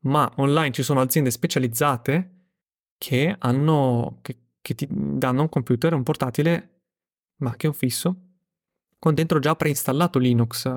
[0.00, 2.36] ma online ci sono aziende specializzate
[2.96, 6.80] che hanno, che, che ti danno un computer, un portatile,
[7.36, 8.16] ma che è un fisso,
[8.98, 10.72] con dentro già preinstallato Linux,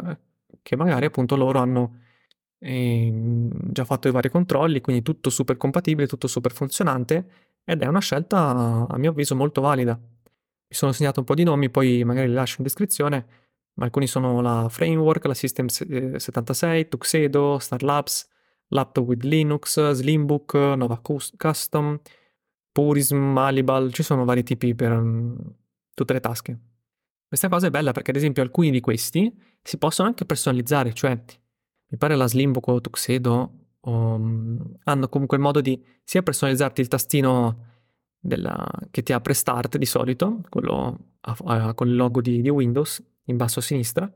[0.61, 1.99] che magari appunto loro hanno
[2.59, 3.11] eh,
[3.71, 7.29] già fatto i vari controlli, quindi tutto super compatibile, tutto super funzionante,
[7.65, 9.93] ed è una scelta a mio avviso molto valida.
[9.95, 13.25] Mi sono segnato un po' di nomi, poi magari li lascio in descrizione,
[13.75, 18.27] ma alcuni sono la Framework, la System 76, eh, Tuxedo, Starlabs,
[18.67, 21.99] Laptop with Linux, Slimbook, Nova Custom,
[22.73, 25.37] Purism, Malibal, ci sono vari tipi per um,
[25.93, 26.59] tutte le tasche.
[27.27, 31.15] Questa cosa è bella perché ad esempio alcuni di questi si possono anche personalizzare, cioè
[31.87, 33.51] mi pare la Slimbook o Tuxedo
[33.81, 37.65] um, hanno comunque il modo di sia personalizzarti il tastino
[38.19, 43.03] della, che ti apre Start di solito, quello a, con il logo di, di Windows
[43.25, 44.11] in basso a sinistra,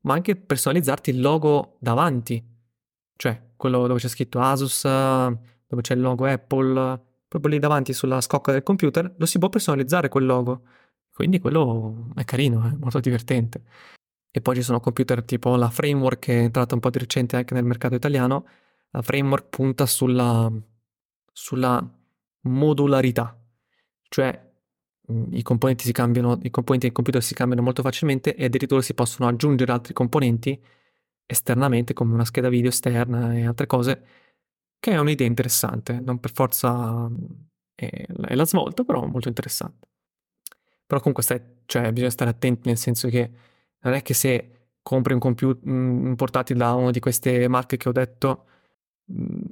[0.00, 2.42] ma anche personalizzarti il logo davanti,
[3.16, 7.00] cioè quello dove c'è scritto Asus, dove c'è il logo Apple,
[7.32, 10.64] proprio lì davanti sulla scocca del computer, lo si può personalizzare quel logo.
[11.14, 13.62] Quindi quello è carino, è molto divertente.
[14.30, 17.36] E poi ci sono computer tipo la Framework che è entrata un po' di recente
[17.36, 18.46] anche nel mercato italiano.
[18.90, 20.52] La Framework punta sulla,
[21.32, 21.82] sulla
[22.42, 23.34] modularità,
[24.08, 24.52] cioè
[25.10, 28.82] mm, i componenti si cambiano, i componenti del computer si cambiano molto facilmente e addirittura
[28.82, 30.62] si possono aggiungere altri componenti
[31.24, 34.04] esternamente come una scheda video esterna e altre cose
[34.82, 37.08] che è un'idea interessante, non per forza
[37.72, 39.86] è, è la svolta, però molto interessante.
[40.84, 43.30] Però comunque stai, cioè, bisogna stare attenti nel senso che
[43.78, 47.88] non è che se compri un computer un portatile da una di queste marche che
[47.88, 48.46] ho detto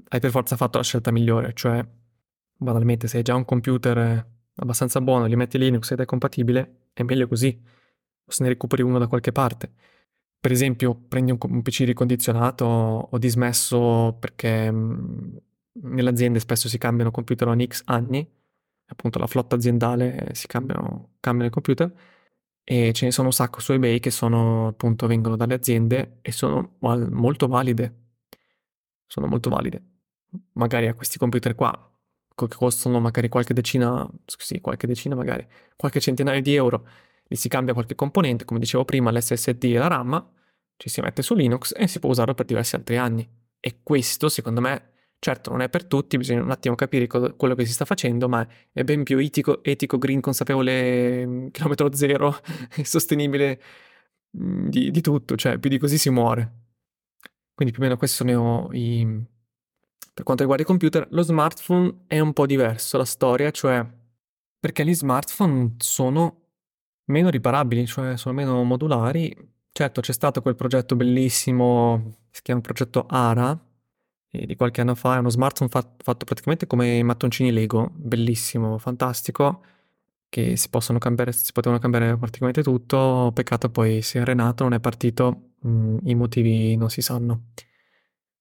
[0.09, 1.87] hai per forza fatto la scelta migliore, cioè
[2.57, 4.27] banalmente se hai già un computer
[4.57, 7.57] abbastanza buono, gli metti Linux ed è compatibile, è meglio così,
[8.25, 9.75] o se ne recuperi uno da qualche parte
[10.41, 15.41] per esempio, prendi un, un PC ricondizionato o dismesso perché mh,
[15.83, 18.27] nelle aziende spesso si cambiano computer ogni X anni,
[18.87, 21.93] appunto la flotta aziendale si cambiano, cambiano i computer
[22.65, 26.33] e ce ne sono un sacco su eBay che sono appunto vengono dalle aziende e
[26.33, 27.97] sono molto valide.
[29.07, 29.83] Sono molto valide.
[30.53, 31.73] Magari a questi computer qua
[32.35, 36.87] che costano magari qualche decina, sì, qualche decina magari, qualche centinaio di euro
[37.33, 40.31] gli si cambia qualche componente, come dicevo prima, l'SSD e la RAM,
[40.77, 43.29] ci si mette su Linux e si può usarlo per diversi altri anni.
[43.61, 47.55] E questo, secondo me, certo non è per tutti, bisogna un attimo capire co- quello
[47.55, 52.37] che si sta facendo, ma è ben più etico, etico green, consapevole, mm, chilometro zero
[52.83, 53.63] sostenibile
[54.37, 56.53] mm, di, di tutto, cioè più di così si muore.
[57.55, 59.07] Quindi più o meno questi sono i...
[60.13, 63.87] Per quanto riguarda i computer, lo smartphone è un po' diverso la storia, cioè
[64.59, 66.41] Perché gli smartphone sono
[67.11, 69.37] meno riparabili, cioè sono meno modulari.
[69.73, 73.59] Certo, c'è stato quel progetto bellissimo, si chiama progetto ARA,
[74.31, 78.79] di qualche anno fa, è uno smartphone fatto, fatto praticamente come i mattoncini Lego, bellissimo,
[78.79, 79.63] fantastico,
[80.29, 84.75] che si possono cambiare, si potevano cambiare praticamente tutto, peccato poi si è arenato, non
[84.75, 87.47] è partito, mh, mm, i motivi non si sanno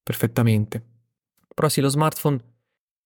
[0.03, 0.83] perfettamente.
[1.53, 2.39] Però sì, lo smartphone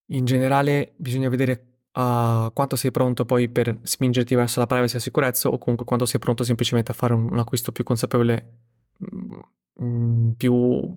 [0.07, 4.97] in generale bisogna vedere uh, quanto sei pronto poi per spingerti verso la privacy e
[4.97, 8.57] la sicurezza o comunque quanto sei pronto semplicemente a fare un, un acquisto più consapevole,
[9.81, 10.95] mm, più,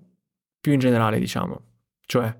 [0.59, 1.61] più in generale diciamo.
[2.05, 2.35] Cioè,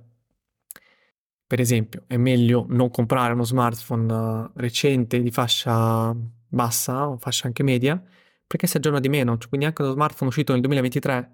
[1.46, 6.14] per esempio, è meglio non comprare uno smartphone uh, recente di fascia
[6.50, 8.02] bassa o fascia anche media
[8.46, 11.32] perché si aggiorna di meno, quindi anche uno smartphone uscito nel 2023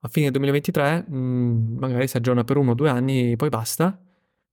[0.00, 3.48] a fine 2023 mh, mm, magari si aggiorna per uno o due anni e poi
[3.48, 3.98] basta,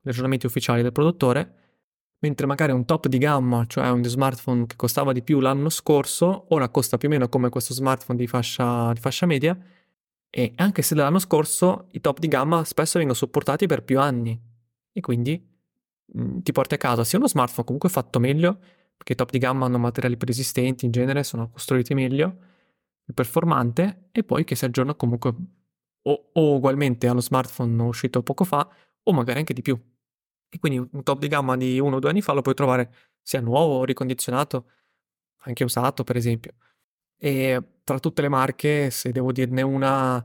[0.01, 1.70] gli aggiornamenti ufficiali del produttore
[2.21, 6.45] mentre magari un top di gamma, cioè un smartphone che costava di più l'anno scorso,
[6.49, 9.57] ora costa più o meno come questo smartphone di fascia, di fascia media,
[10.29, 14.39] e anche se dall'anno scorso i top di gamma spesso vengono supportati per più anni,
[14.93, 15.43] e quindi
[16.13, 18.59] mh, mm, ti porti a casa sia uno smartphone comunque fatto meglio,
[18.95, 22.37] perché i top di gamma hanno materiali più resistenti in genere, sono costruiti meglio,
[23.03, 25.33] più performante, e poi che si aggiorna comunque
[26.03, 28.67] o, o ugualmente allo smartphone uscito poco fa,
[29.03, 29.79] o magari anche di più.
[30.53, 32.93] E quindi un top di gamma di uno o due anni fa lo puoi trovare
[33.21, 34.65] sia nuovo, ricondizionato,
[35.43, 36.53] anche usato per esempio.
[37.17, 40.23] E tra tutte le marche, se devo dirne una,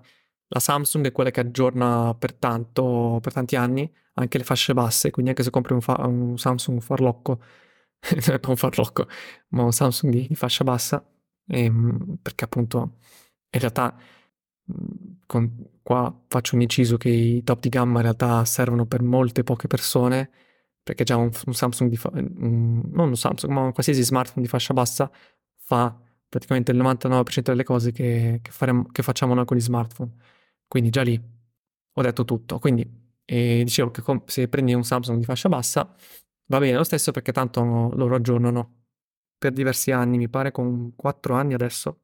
[0.48, 5.10] la Samsung è quella che aggiorna per, tanto, per tanti anni anche le fasce basse,
[5.10, 7.40] quindi anche se compri un, fa- un Samsung farlocco,
[8.46, 9.06] non farlocco,
[9.48, 11.04] ma un Samsung di, di fascia bassa,
[11.48, 12.98] ehm, perché appunto
[13.50, 13.96] in realtà
[15.26, 19.42] con, qua faccio un inciso che i top di gamma in realtà servono per molte
[19.42, 20.30] poche persone,
[20.82, 24.42] perché già un, un Samsung di fa- un, non un Samsung, ma un qualsiasi smartphone
[24.42, 25.10] di fascia bassa
[25.56, 25.96] fa
[26.28, 30.12] praticamente il 99% delle cose che, che, faremo, che facciamo noi con gli smartphone.
[30.66, 31.20] Quindi già lì
[31.92, 32.58] ho detto tutto.
[32.58, 32.88] Quindi
[33.24, 35.94] eh, dicevo che com- se prendi un Samsung di fascia bassa
[36.46, 37.60] va bene lo stesso perché tanto
[37.94, 38.84] loro aggiornano
[39.38, 42.02] per diversi anni, mi pare con 4 anni adesso.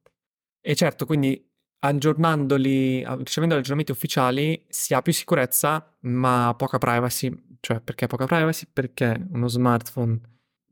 [0.61, 1.52] E certo, quindi
[1.85, 7.57] aggiornandoli, ricevendo gli aggiornamenti ufficiali, si ha più sicurezza, ma poca privacy.
[7.59, 8.67] Cioè, perché poca privacy?
[8.71, 10.19] Perché uno smartphone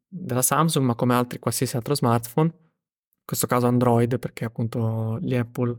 [0.08, 5.36] della Samsung, ma come altri qualsiasi altro smartphone, in questo caso Android, perché appunto gli
[5.36, 5.78] Apple,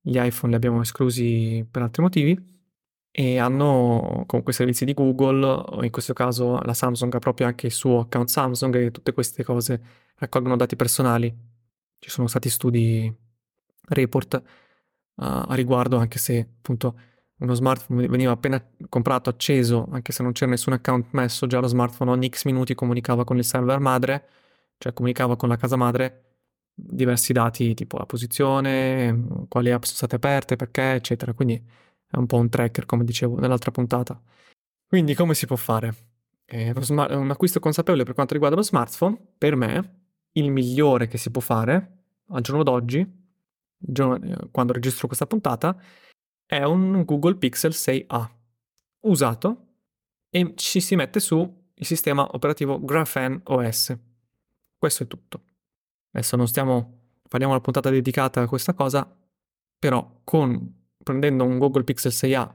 [0.00, 2.52] gli iPhone li abbiamo esclusi per altri motivi,
[3.16, 7.66] e hanno comunque servizi di Google, o in questo caso la Samsung ha proprio anche
[7.66, 9.80] il suo account Samsung e tutte queste cose
[10.16, 11.32] raccolgono dati personali.
[11.96, 13.12] Ci sono stati studi
[13.86, 14.42] report
[15.16, 16.98] a, a riguardo, anche se appunto
[17.38, 21.66] uno smartphone veniva appena comprato, acceso, anche se non c'era nessun account messo, già lo
[21.66, 24.28] smartphone ogni X minuti comunicava con il server madre,
[24.78, 26.24] cioè comunicava con la casa madre
[26.74, 31.32] diversi dati tipo la posizione, quali app sono state aperte, perché, eccetera.
[31.32, 34.20] Quindi è un po' un tracker, come dicevo nell'altra puntata.
[34.86, 35.94] Quindi come si può fare?
[36.44, 40.02] Eh, smart- un acquisto consapevole per quanto riguarda lo smartphone, per me,
[40.32, 41.98] il migliore che si può fare
[42.28, 43.22] al giorno d'oggi
[44.50, 45.80] quando registro questa puntata,
[46.46, 48.30] è un Google Pixel 6a
[49.00, 49.66] usato
[50.30, 53.96] e ci si mette su il sistema operativo Graphene OS.
[54.78, 55.42] Questo è tutto.
[56.12, 59.16] Adesso non stiamo, faremo una puntata dedicata a questa cosa,
[59.78, 62.52] però con, prendendo un Google Pixel 6a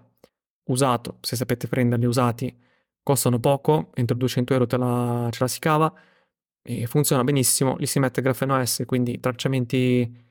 [0.65, 2.57] usato, se sapete prenderli usati,
[3.01, 5.93] costano poco, entro 200 euro te la, ce la si cava,
[6.61, 10.28] e funziona benissimo, li si mette Graphene OS, quindi tracciamenti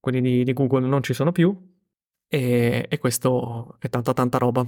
[0.00, 1.56] quelli di, di Google non ci sono più
[2.26, 4.66] e, e, questo è tanta tanta roba.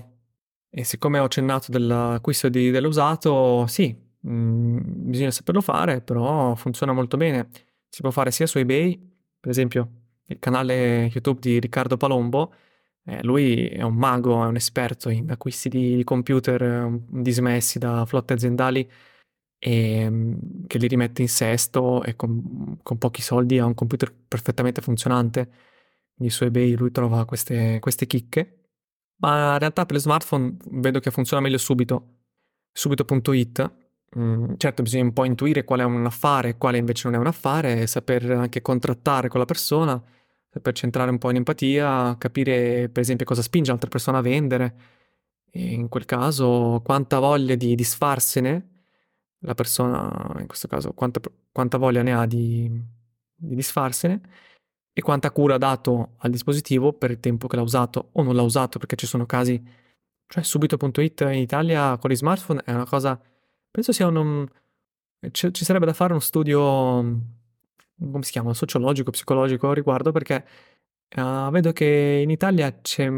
[0.74, 4.78] E siccome ho accennato dell'acquisto di, dell'usato, sì, mh, mm,
[5.11, 7.49] bisogna saperlo fare, però funziona molto bene.
[7.89, 8.99] Si può fare sia su eBay,
[9.41, 9.91] per esempio
[10.26, 12.53] il canale YouTube di Riccardo Palombo,
[13.05, 18.05] eh, lui è un mago, è un esperto in acquisti di, computer eh, dismessi da
[18.07, 18.89] flotte aziendali
[19.64, 24.12] e ehm, che li rimette in sesto e con, con, pochi soldi ha un computer
[24.12, 25.48] perfettamente funzionante.
[26.16, 28.58] Quindi su eBay lui trova queste, queste chicche.
[29.18, 32.22] Ma in realtà per le smartphone vedo che funziona meglio subito.
[32.72, 33.72] Subito.it.
[34.18, 37.20] Mm, certo, bisogna un po' intuire qual è un affare e quale invece non è
[37.20, 40.02] un affare, saper anche contrattare con la persona,
[40.50, 44.74] saper centrare un po' in empatia, capire per esempio cosa spinge l'altra persona a vendere.
[45.50, 48.71] E in quel caso quanta voglia di disfarsene
[49.43, 51.20] la persona, in questo caso, quanta,
[51.51, 52.70] quanta voglia ne ha di,
[53.34, 54.20] di disfarsene
[54.93, 58.34] e quanta cura ha dato al dispositivo per il tempo che l'ha usato o non
[58.34, 59.62] l'ha usato, perché ci sono casi,
[60.26, 63.20] cioè subito.it in Italia con gli smartphone è una cosa,
[63.70, 64.47] penso sia un,
[65.30, 70.45] ci, ci sarebbe da fare uno studio, come si chiama, sociologico, psicologico a riguardo, perché
[71.16, 73.09] uh, vedo che in Italia c'è,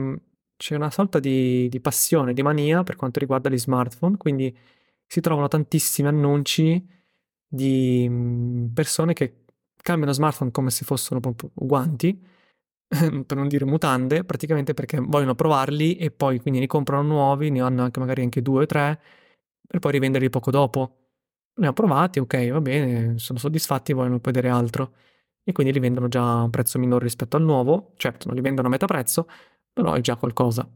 [0.57, 4.57] c'è una sorta di, di, passione, di mania per quanto riguarda gli smartphone, quindi
[5.07, 6.87] si trovano tantissimi annunci
[7.47, 9.45] di persone che
[9.77, 12.19] cambiano smartphone come se fossero proprio guanti,
[13.27, 17.61] per non dire mutande, praticamente perché vogliono provarli e poi quindi ne comprano nuovi, ne
[17.61, 19.01] hanno anche magari anche due o tre,
[19.67, 20.99] per poi rivenderli poco dopo.
[21.57, 24.95] Li hanno provati, ok, va bene, sono soddisfatti, vogliono vedere altro.
[25.45, 28.43] E quindi li vendono già a un prezzo minore rispetto al nuovo, certo non li
[28.43, 29.29] vendono a metà prezzo,
[29.73, 30.67] però è già qualcosa.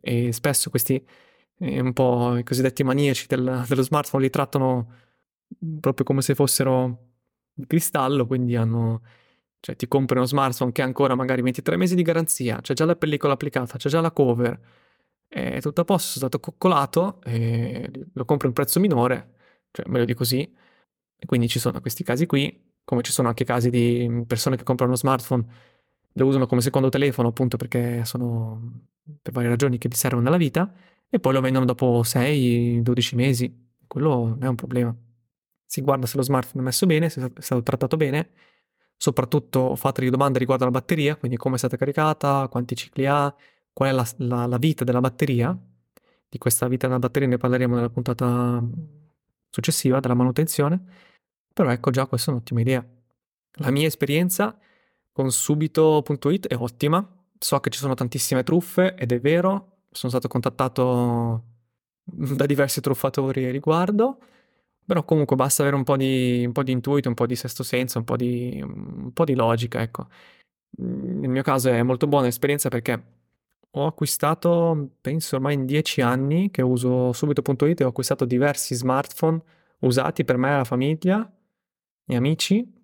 [0.00, 1.04] E spesso questi,
[1.58, 4.92] un po' i cosiddetti maniaci del, dello smartphone li trattano
[5.80, 7.12] proprio come se fossero
[7.52, 9.02] di cristallo, quindi hanno
[9.64, 12.84] cioè ti compri uno smartphone che ha ancora magari 23 mesi di garanzia, c'è già
[12.84, 14.60] la pellicola applicata, c'è già la cover,
[15.26, 19.34] è tutto a posto, è stato coccolato, lo compri a un prezzo minore,
[19.70, 20.42] cioè meglio di così.
[21.16, 24.64] E quindi ci sono questi casi qui, come ci sono anche casi di persone che
[24.64, 25.46] comprano uno smartphone,
[26.12, 28.88] lo usano come secondo telefono appunto perché sono
[29.22, 30.70] per varie ragioni che gli servono nella vita,
[31.08, 33.72] e poi lo vendono dopo 6-12 mesi.
[33.86, 34.94] Quello non è un problema.
[35.66, 38.30] Si guarda se lo smartphone è messo bene, se è stato trattato bene,
[38.96, 43.34] Soprattutto fatevi domande riguardo alla batteria, quindi come è stata caricata, quanti cicli ha,
[43.72, 45.56] qual è la, la, la vita della batteria.
[46.26, 48.62] Di questa vita della batteria ne parleremo nella puntata
[49.50, 50.82] successiva della manutenzione.
[51.52, 52.84] Però ecco già questa è un'ottima idea.
[53.58, 54.58] La mia esperienza
[55.12, 57.06] con subito.it è ottima.
[57.38, 59.73] So che ci sono tantissime truffe ed è vero.
[59.94, 61.44] Sono stato contattato
[62.04, 64.18] da diversi truffatori a riguardo.
[64.86, 67.62] Però comunque basta avere un po' di, un po' di intuito, un po' di sesto
[67.62, 70.08] senso, un po' di, un po' di logica, ecco.
[70.76, 73.02] Nel mio caso è molto buona esperienza perché
[73.70, 79.40] ho acquistato, penso ormai in dieci anni che uso subito.it ho acquistato diversi smartphone
[79.80, 81.32] usati per me e la famiglia
[82.06, 82.83] e amici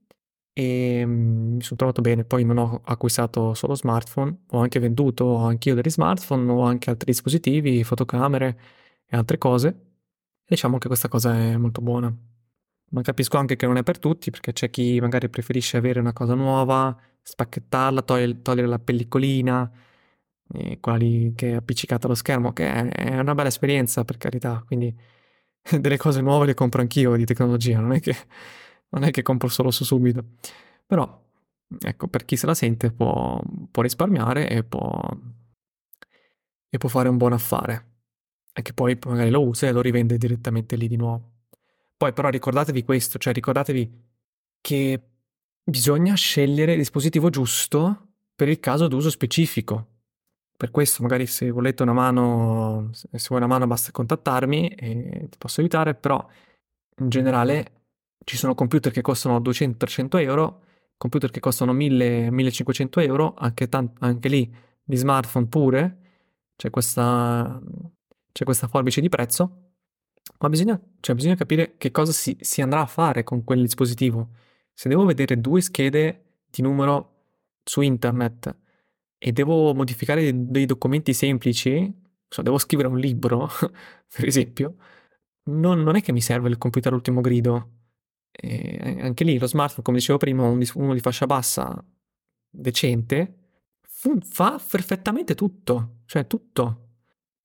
[0.53, 2.24] e mm, mi sono trovato bene.
[2.24, 7.12] Poi non ho acquistato solo smartphone, ho anche venduto anch'io degli smartphone, ho anche altri
[7.12, 8.59] dispositivi, fotocamere
[9.07, 9.88] e altre cose.
[10.46, 12.14] Diciamo che questa cosa è molto buona.
[12.92, 16.12] Ma capisco anche che non è per tutti, perché c'è chi magari preferisce avere una
[16.12, 19.70] cosa nuova, spacchettarla, togliere, togliere la pellicolina,
[20.80, 24.92] quella lì che è appiccicata allo schermo, che è una bella esperienza per carità, quindi
[25.78, 28.16] delle cose nuove le compro anch'io di tecnologia, non è che,
[28.91, 30.24] non è che compro solo su subito.
[30.86, 31.22] Però,
[31.80, 35.01] ecco, per chi se la sente può, può risparmiare e può,
[36.68, 37.88] e può fare un buon affare
[38.53, 41.38] e che poi magari lo usa e lo rivende direttamente lì di nuovo.
[41.97, 44.09] Poi però ricordatevi questo, cioè ricordatevi
[44.61, 45.03] che
[45.62, 49.86] bisogna scegliere il dispositivo giusto per il caso d'uso specifico.
[50.57, 55.38] Per questo magari se volete una mano, se vuoi una mano basta contattarmi e ti
[55.38, 56.24] posso aiutare, però
[56.99, 57.80] in generale
[58.24, 60.62] ci sono computer che costano 200-300 euro,
[60.96, 65.98] computer che costano 1000-1500 euro, anche, tan- anche lì di smartphone pure,
[66.56, 67.60] c'è questa
[68.32, 69.72] c'è questa forbice di prezzo,
[70.38, 74.30] ma bisogna, cioè bisogna capire che cosa si, si, andrà a fare con quel dispositivo.
[74.72, 77.24] Se devo vedere due schede di numero
[77.64, 78.56] su internet
[79.18, 81.92] e devo modificare dei, documenti semplici,
[82.28, 83.48] so, devo scrivere un libro,
[84.14, 84.76] per esempio,
[85.50, 87.80] non, non, è che mi serve il computer ultimo grido.
[88.31, 91.85] E anche lì lo smartphone, come dicevo prima, uno di fascia bassa
[92.49, 93.35] decente,
[94.22, 96.89] fa perfettamente tutto, cioè tutto.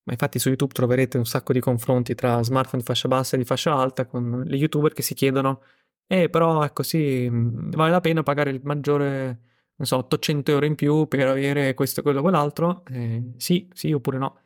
[0.04, 3.40] Ma infatti su YouTube troverete un sacco di confronti tra smartphone di fascia bassa e
[3.40, 5.62] di fascia alta con gli youtuber che si chiedono
[6.08, 9.40] eh però ecco sì, vale la pena pagare il maggiore,
[9.76, 12.84] non so, 800 euro in più per avere questo, quello, quell'altro?
[12.92, 14.40] Eh, sì, sì oppure no.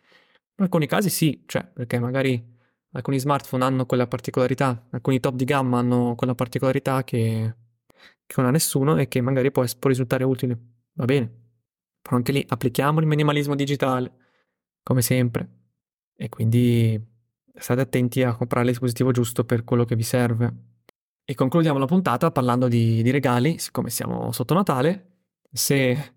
[0.57, 2.57] In alcuni casi sì, cioè perché magari
[2.91, 7.55] alcuni smartphone hanno quella particolarità, alcuni top di gamma hanno quella particolarità che,
[8.25, 10.57] che non ha nessuno e che magari può, può risultare utile.
[10.93, 11.31] Va bene.
[12.01, 14.11] Però anche lì applichiamo il minimalismo digitale
[14.83, 15.49] come sempre.
[16.15, 16.99] E quindi
[17.53, 20.53] state attenti a comprare il dispositivo giusto per quello che vi serve.
[21.23, 25.17] E concludiamo la puntata parlando di, di regali, siccome siamo sotto Natale.
[25.51, 26.13] Se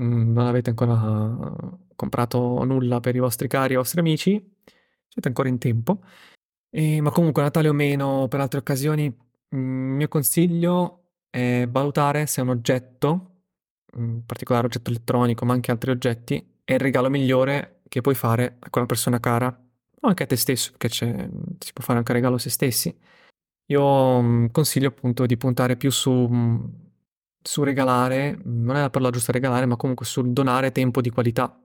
[0.00, 4.55] mm, non avete ancora comprato nulla per i vostri cari i vostri amici,
[5.16, 6.00] siete ancora in tempo.
[6.70, 12.42] E, ma comunque, Natale o meno, per altre occasioni, il mio consiglio è valutare se
[12.42, 13.30] un oggetto,
[13.96, 18.56] in particolare oggetto elettronico, ma anche altri oggetti, è il regalo migliore che puoi fare
[18.58, 22.16] a quella persona cara, o anche a te stesso, perché si può fare anche un
[22.16, 22.94] regalo a se stessi.
[23.66, 26.64] Io mm, consiglio appunto di puntare più su, mm,
[27.42, 31.58] su regalare, non è la parola giusta regalare, ma comunque sul donare tempo di qualità,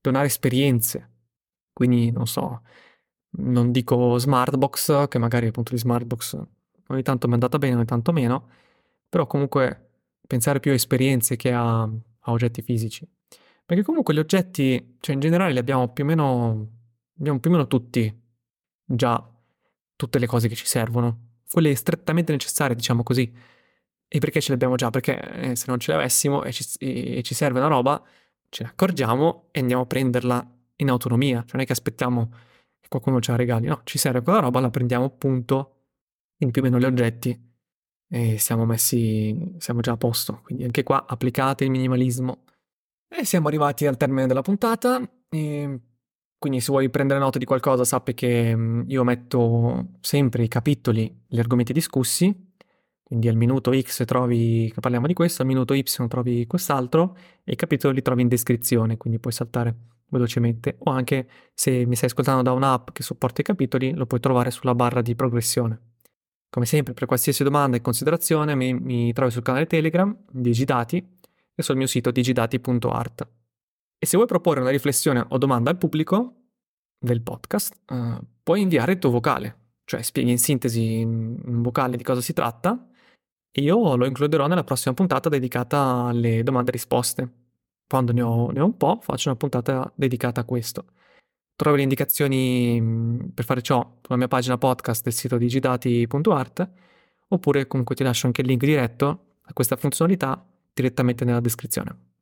[0.00, 1.08] donare esperienze.
[1.80, 2.60] Quindi, non so,
[3.38, 6.38] non dico smartbox, che magari appunto di smartbox
[6.88, 8.50] ogni tanto mi è andata bene, ogni tanto meno,
[9.08, 9.92] però comunque
[10.26, 13.08] pensare più a esperienze che a, a oggetti fisici.
[13.64, 16.68] Perché comunque gli oggetti, cioè in generale li abbiamo più o meno,
[17.18, 18.14] abbiamo più o meno tutti
[18.84, 19.26] già
[19.96, 23.32] tutte le cose che ci servono, quelle strettamente necessarie, diciamo così.
[24.06, 24.90] E perché ce le abbiamo già?
[24.90, 28.02] Perché eh, se non ce le avessimo e ci, e ci serve una roba,
[28.50, 31.40] ce ne accorgiamo e andiamo a prenderla in autonomia.
[31.40, 32.30] Cioè non è che aspettiamo
[32.80, 35.76] che qualcuno ce la regali, no, ci serve quella roba, la prendiamo appunto,
[36.36, 37.48] quindi più o meno gli oggetti,
[38.12, 40.40] e siamo messi, siamo già a posto.
[40.42, 42.44] Quindi anche qua applicate il minimalismo.
[43.08, 45.00] E siamo arrivati al termine della puntata.
[45.28, 45.80] E
[46.36, 51.24] quindi se vuoi prendere nota di qualcosa sappi che mm, io metto sempre i capitoli,
[51.28, 52.48] gli argomenti discussi,
[53.02, 57.52] quindi al minuto X trovi che parliamo di questo, al minuto Y trovi quest'altro e
[57.52, 59.74] i capitoli li trovi in descrizione, quindi puoi saltare
[60.10, 64.20] velocemente o anche se mi stai ascoltando da un'app che supporta i capitoli lo puoi
[64.20, 65.88] trovare sulla barra di progressione.
[66.50, 71.18] Come sempre, per qualsiasi domanda e considerazione mi, mi trovi sul canale Telegram Digidati
[71.54, 73.28] e sul mio sito digidati.art.
[73.98, 76.34] E se vuoi proporre una riflessione o domanda al pubblico
[76.98, 82.02] del podcast, uh, puoi inviare il tuo vocale, cioè spieghi in sintesi in vocale di
[82.02, 82.88] cosa si tratta
[83.52, 87.32] e io lo includerò nella prossima puntata dedicata alle domande e risposte.
[87.90, 90.84] Quando ne ho, ne ho un po', faccio una puntata dedicata a questo.
[91.56, 92.80] Trovi le indicazioni
[93.34, 96.70] per fare ciò sulla mia pagina podcast del sito digidati.art
[97.26, 100.40] oppure comunque ti lascio anche il link diretto a questa funzionalità
[100.72, 102.12] direttamente nella descrizione.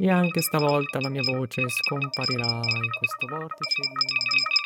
[0.00, 4.57] E anche stavolta la mia voce scomparirà in questo vortice di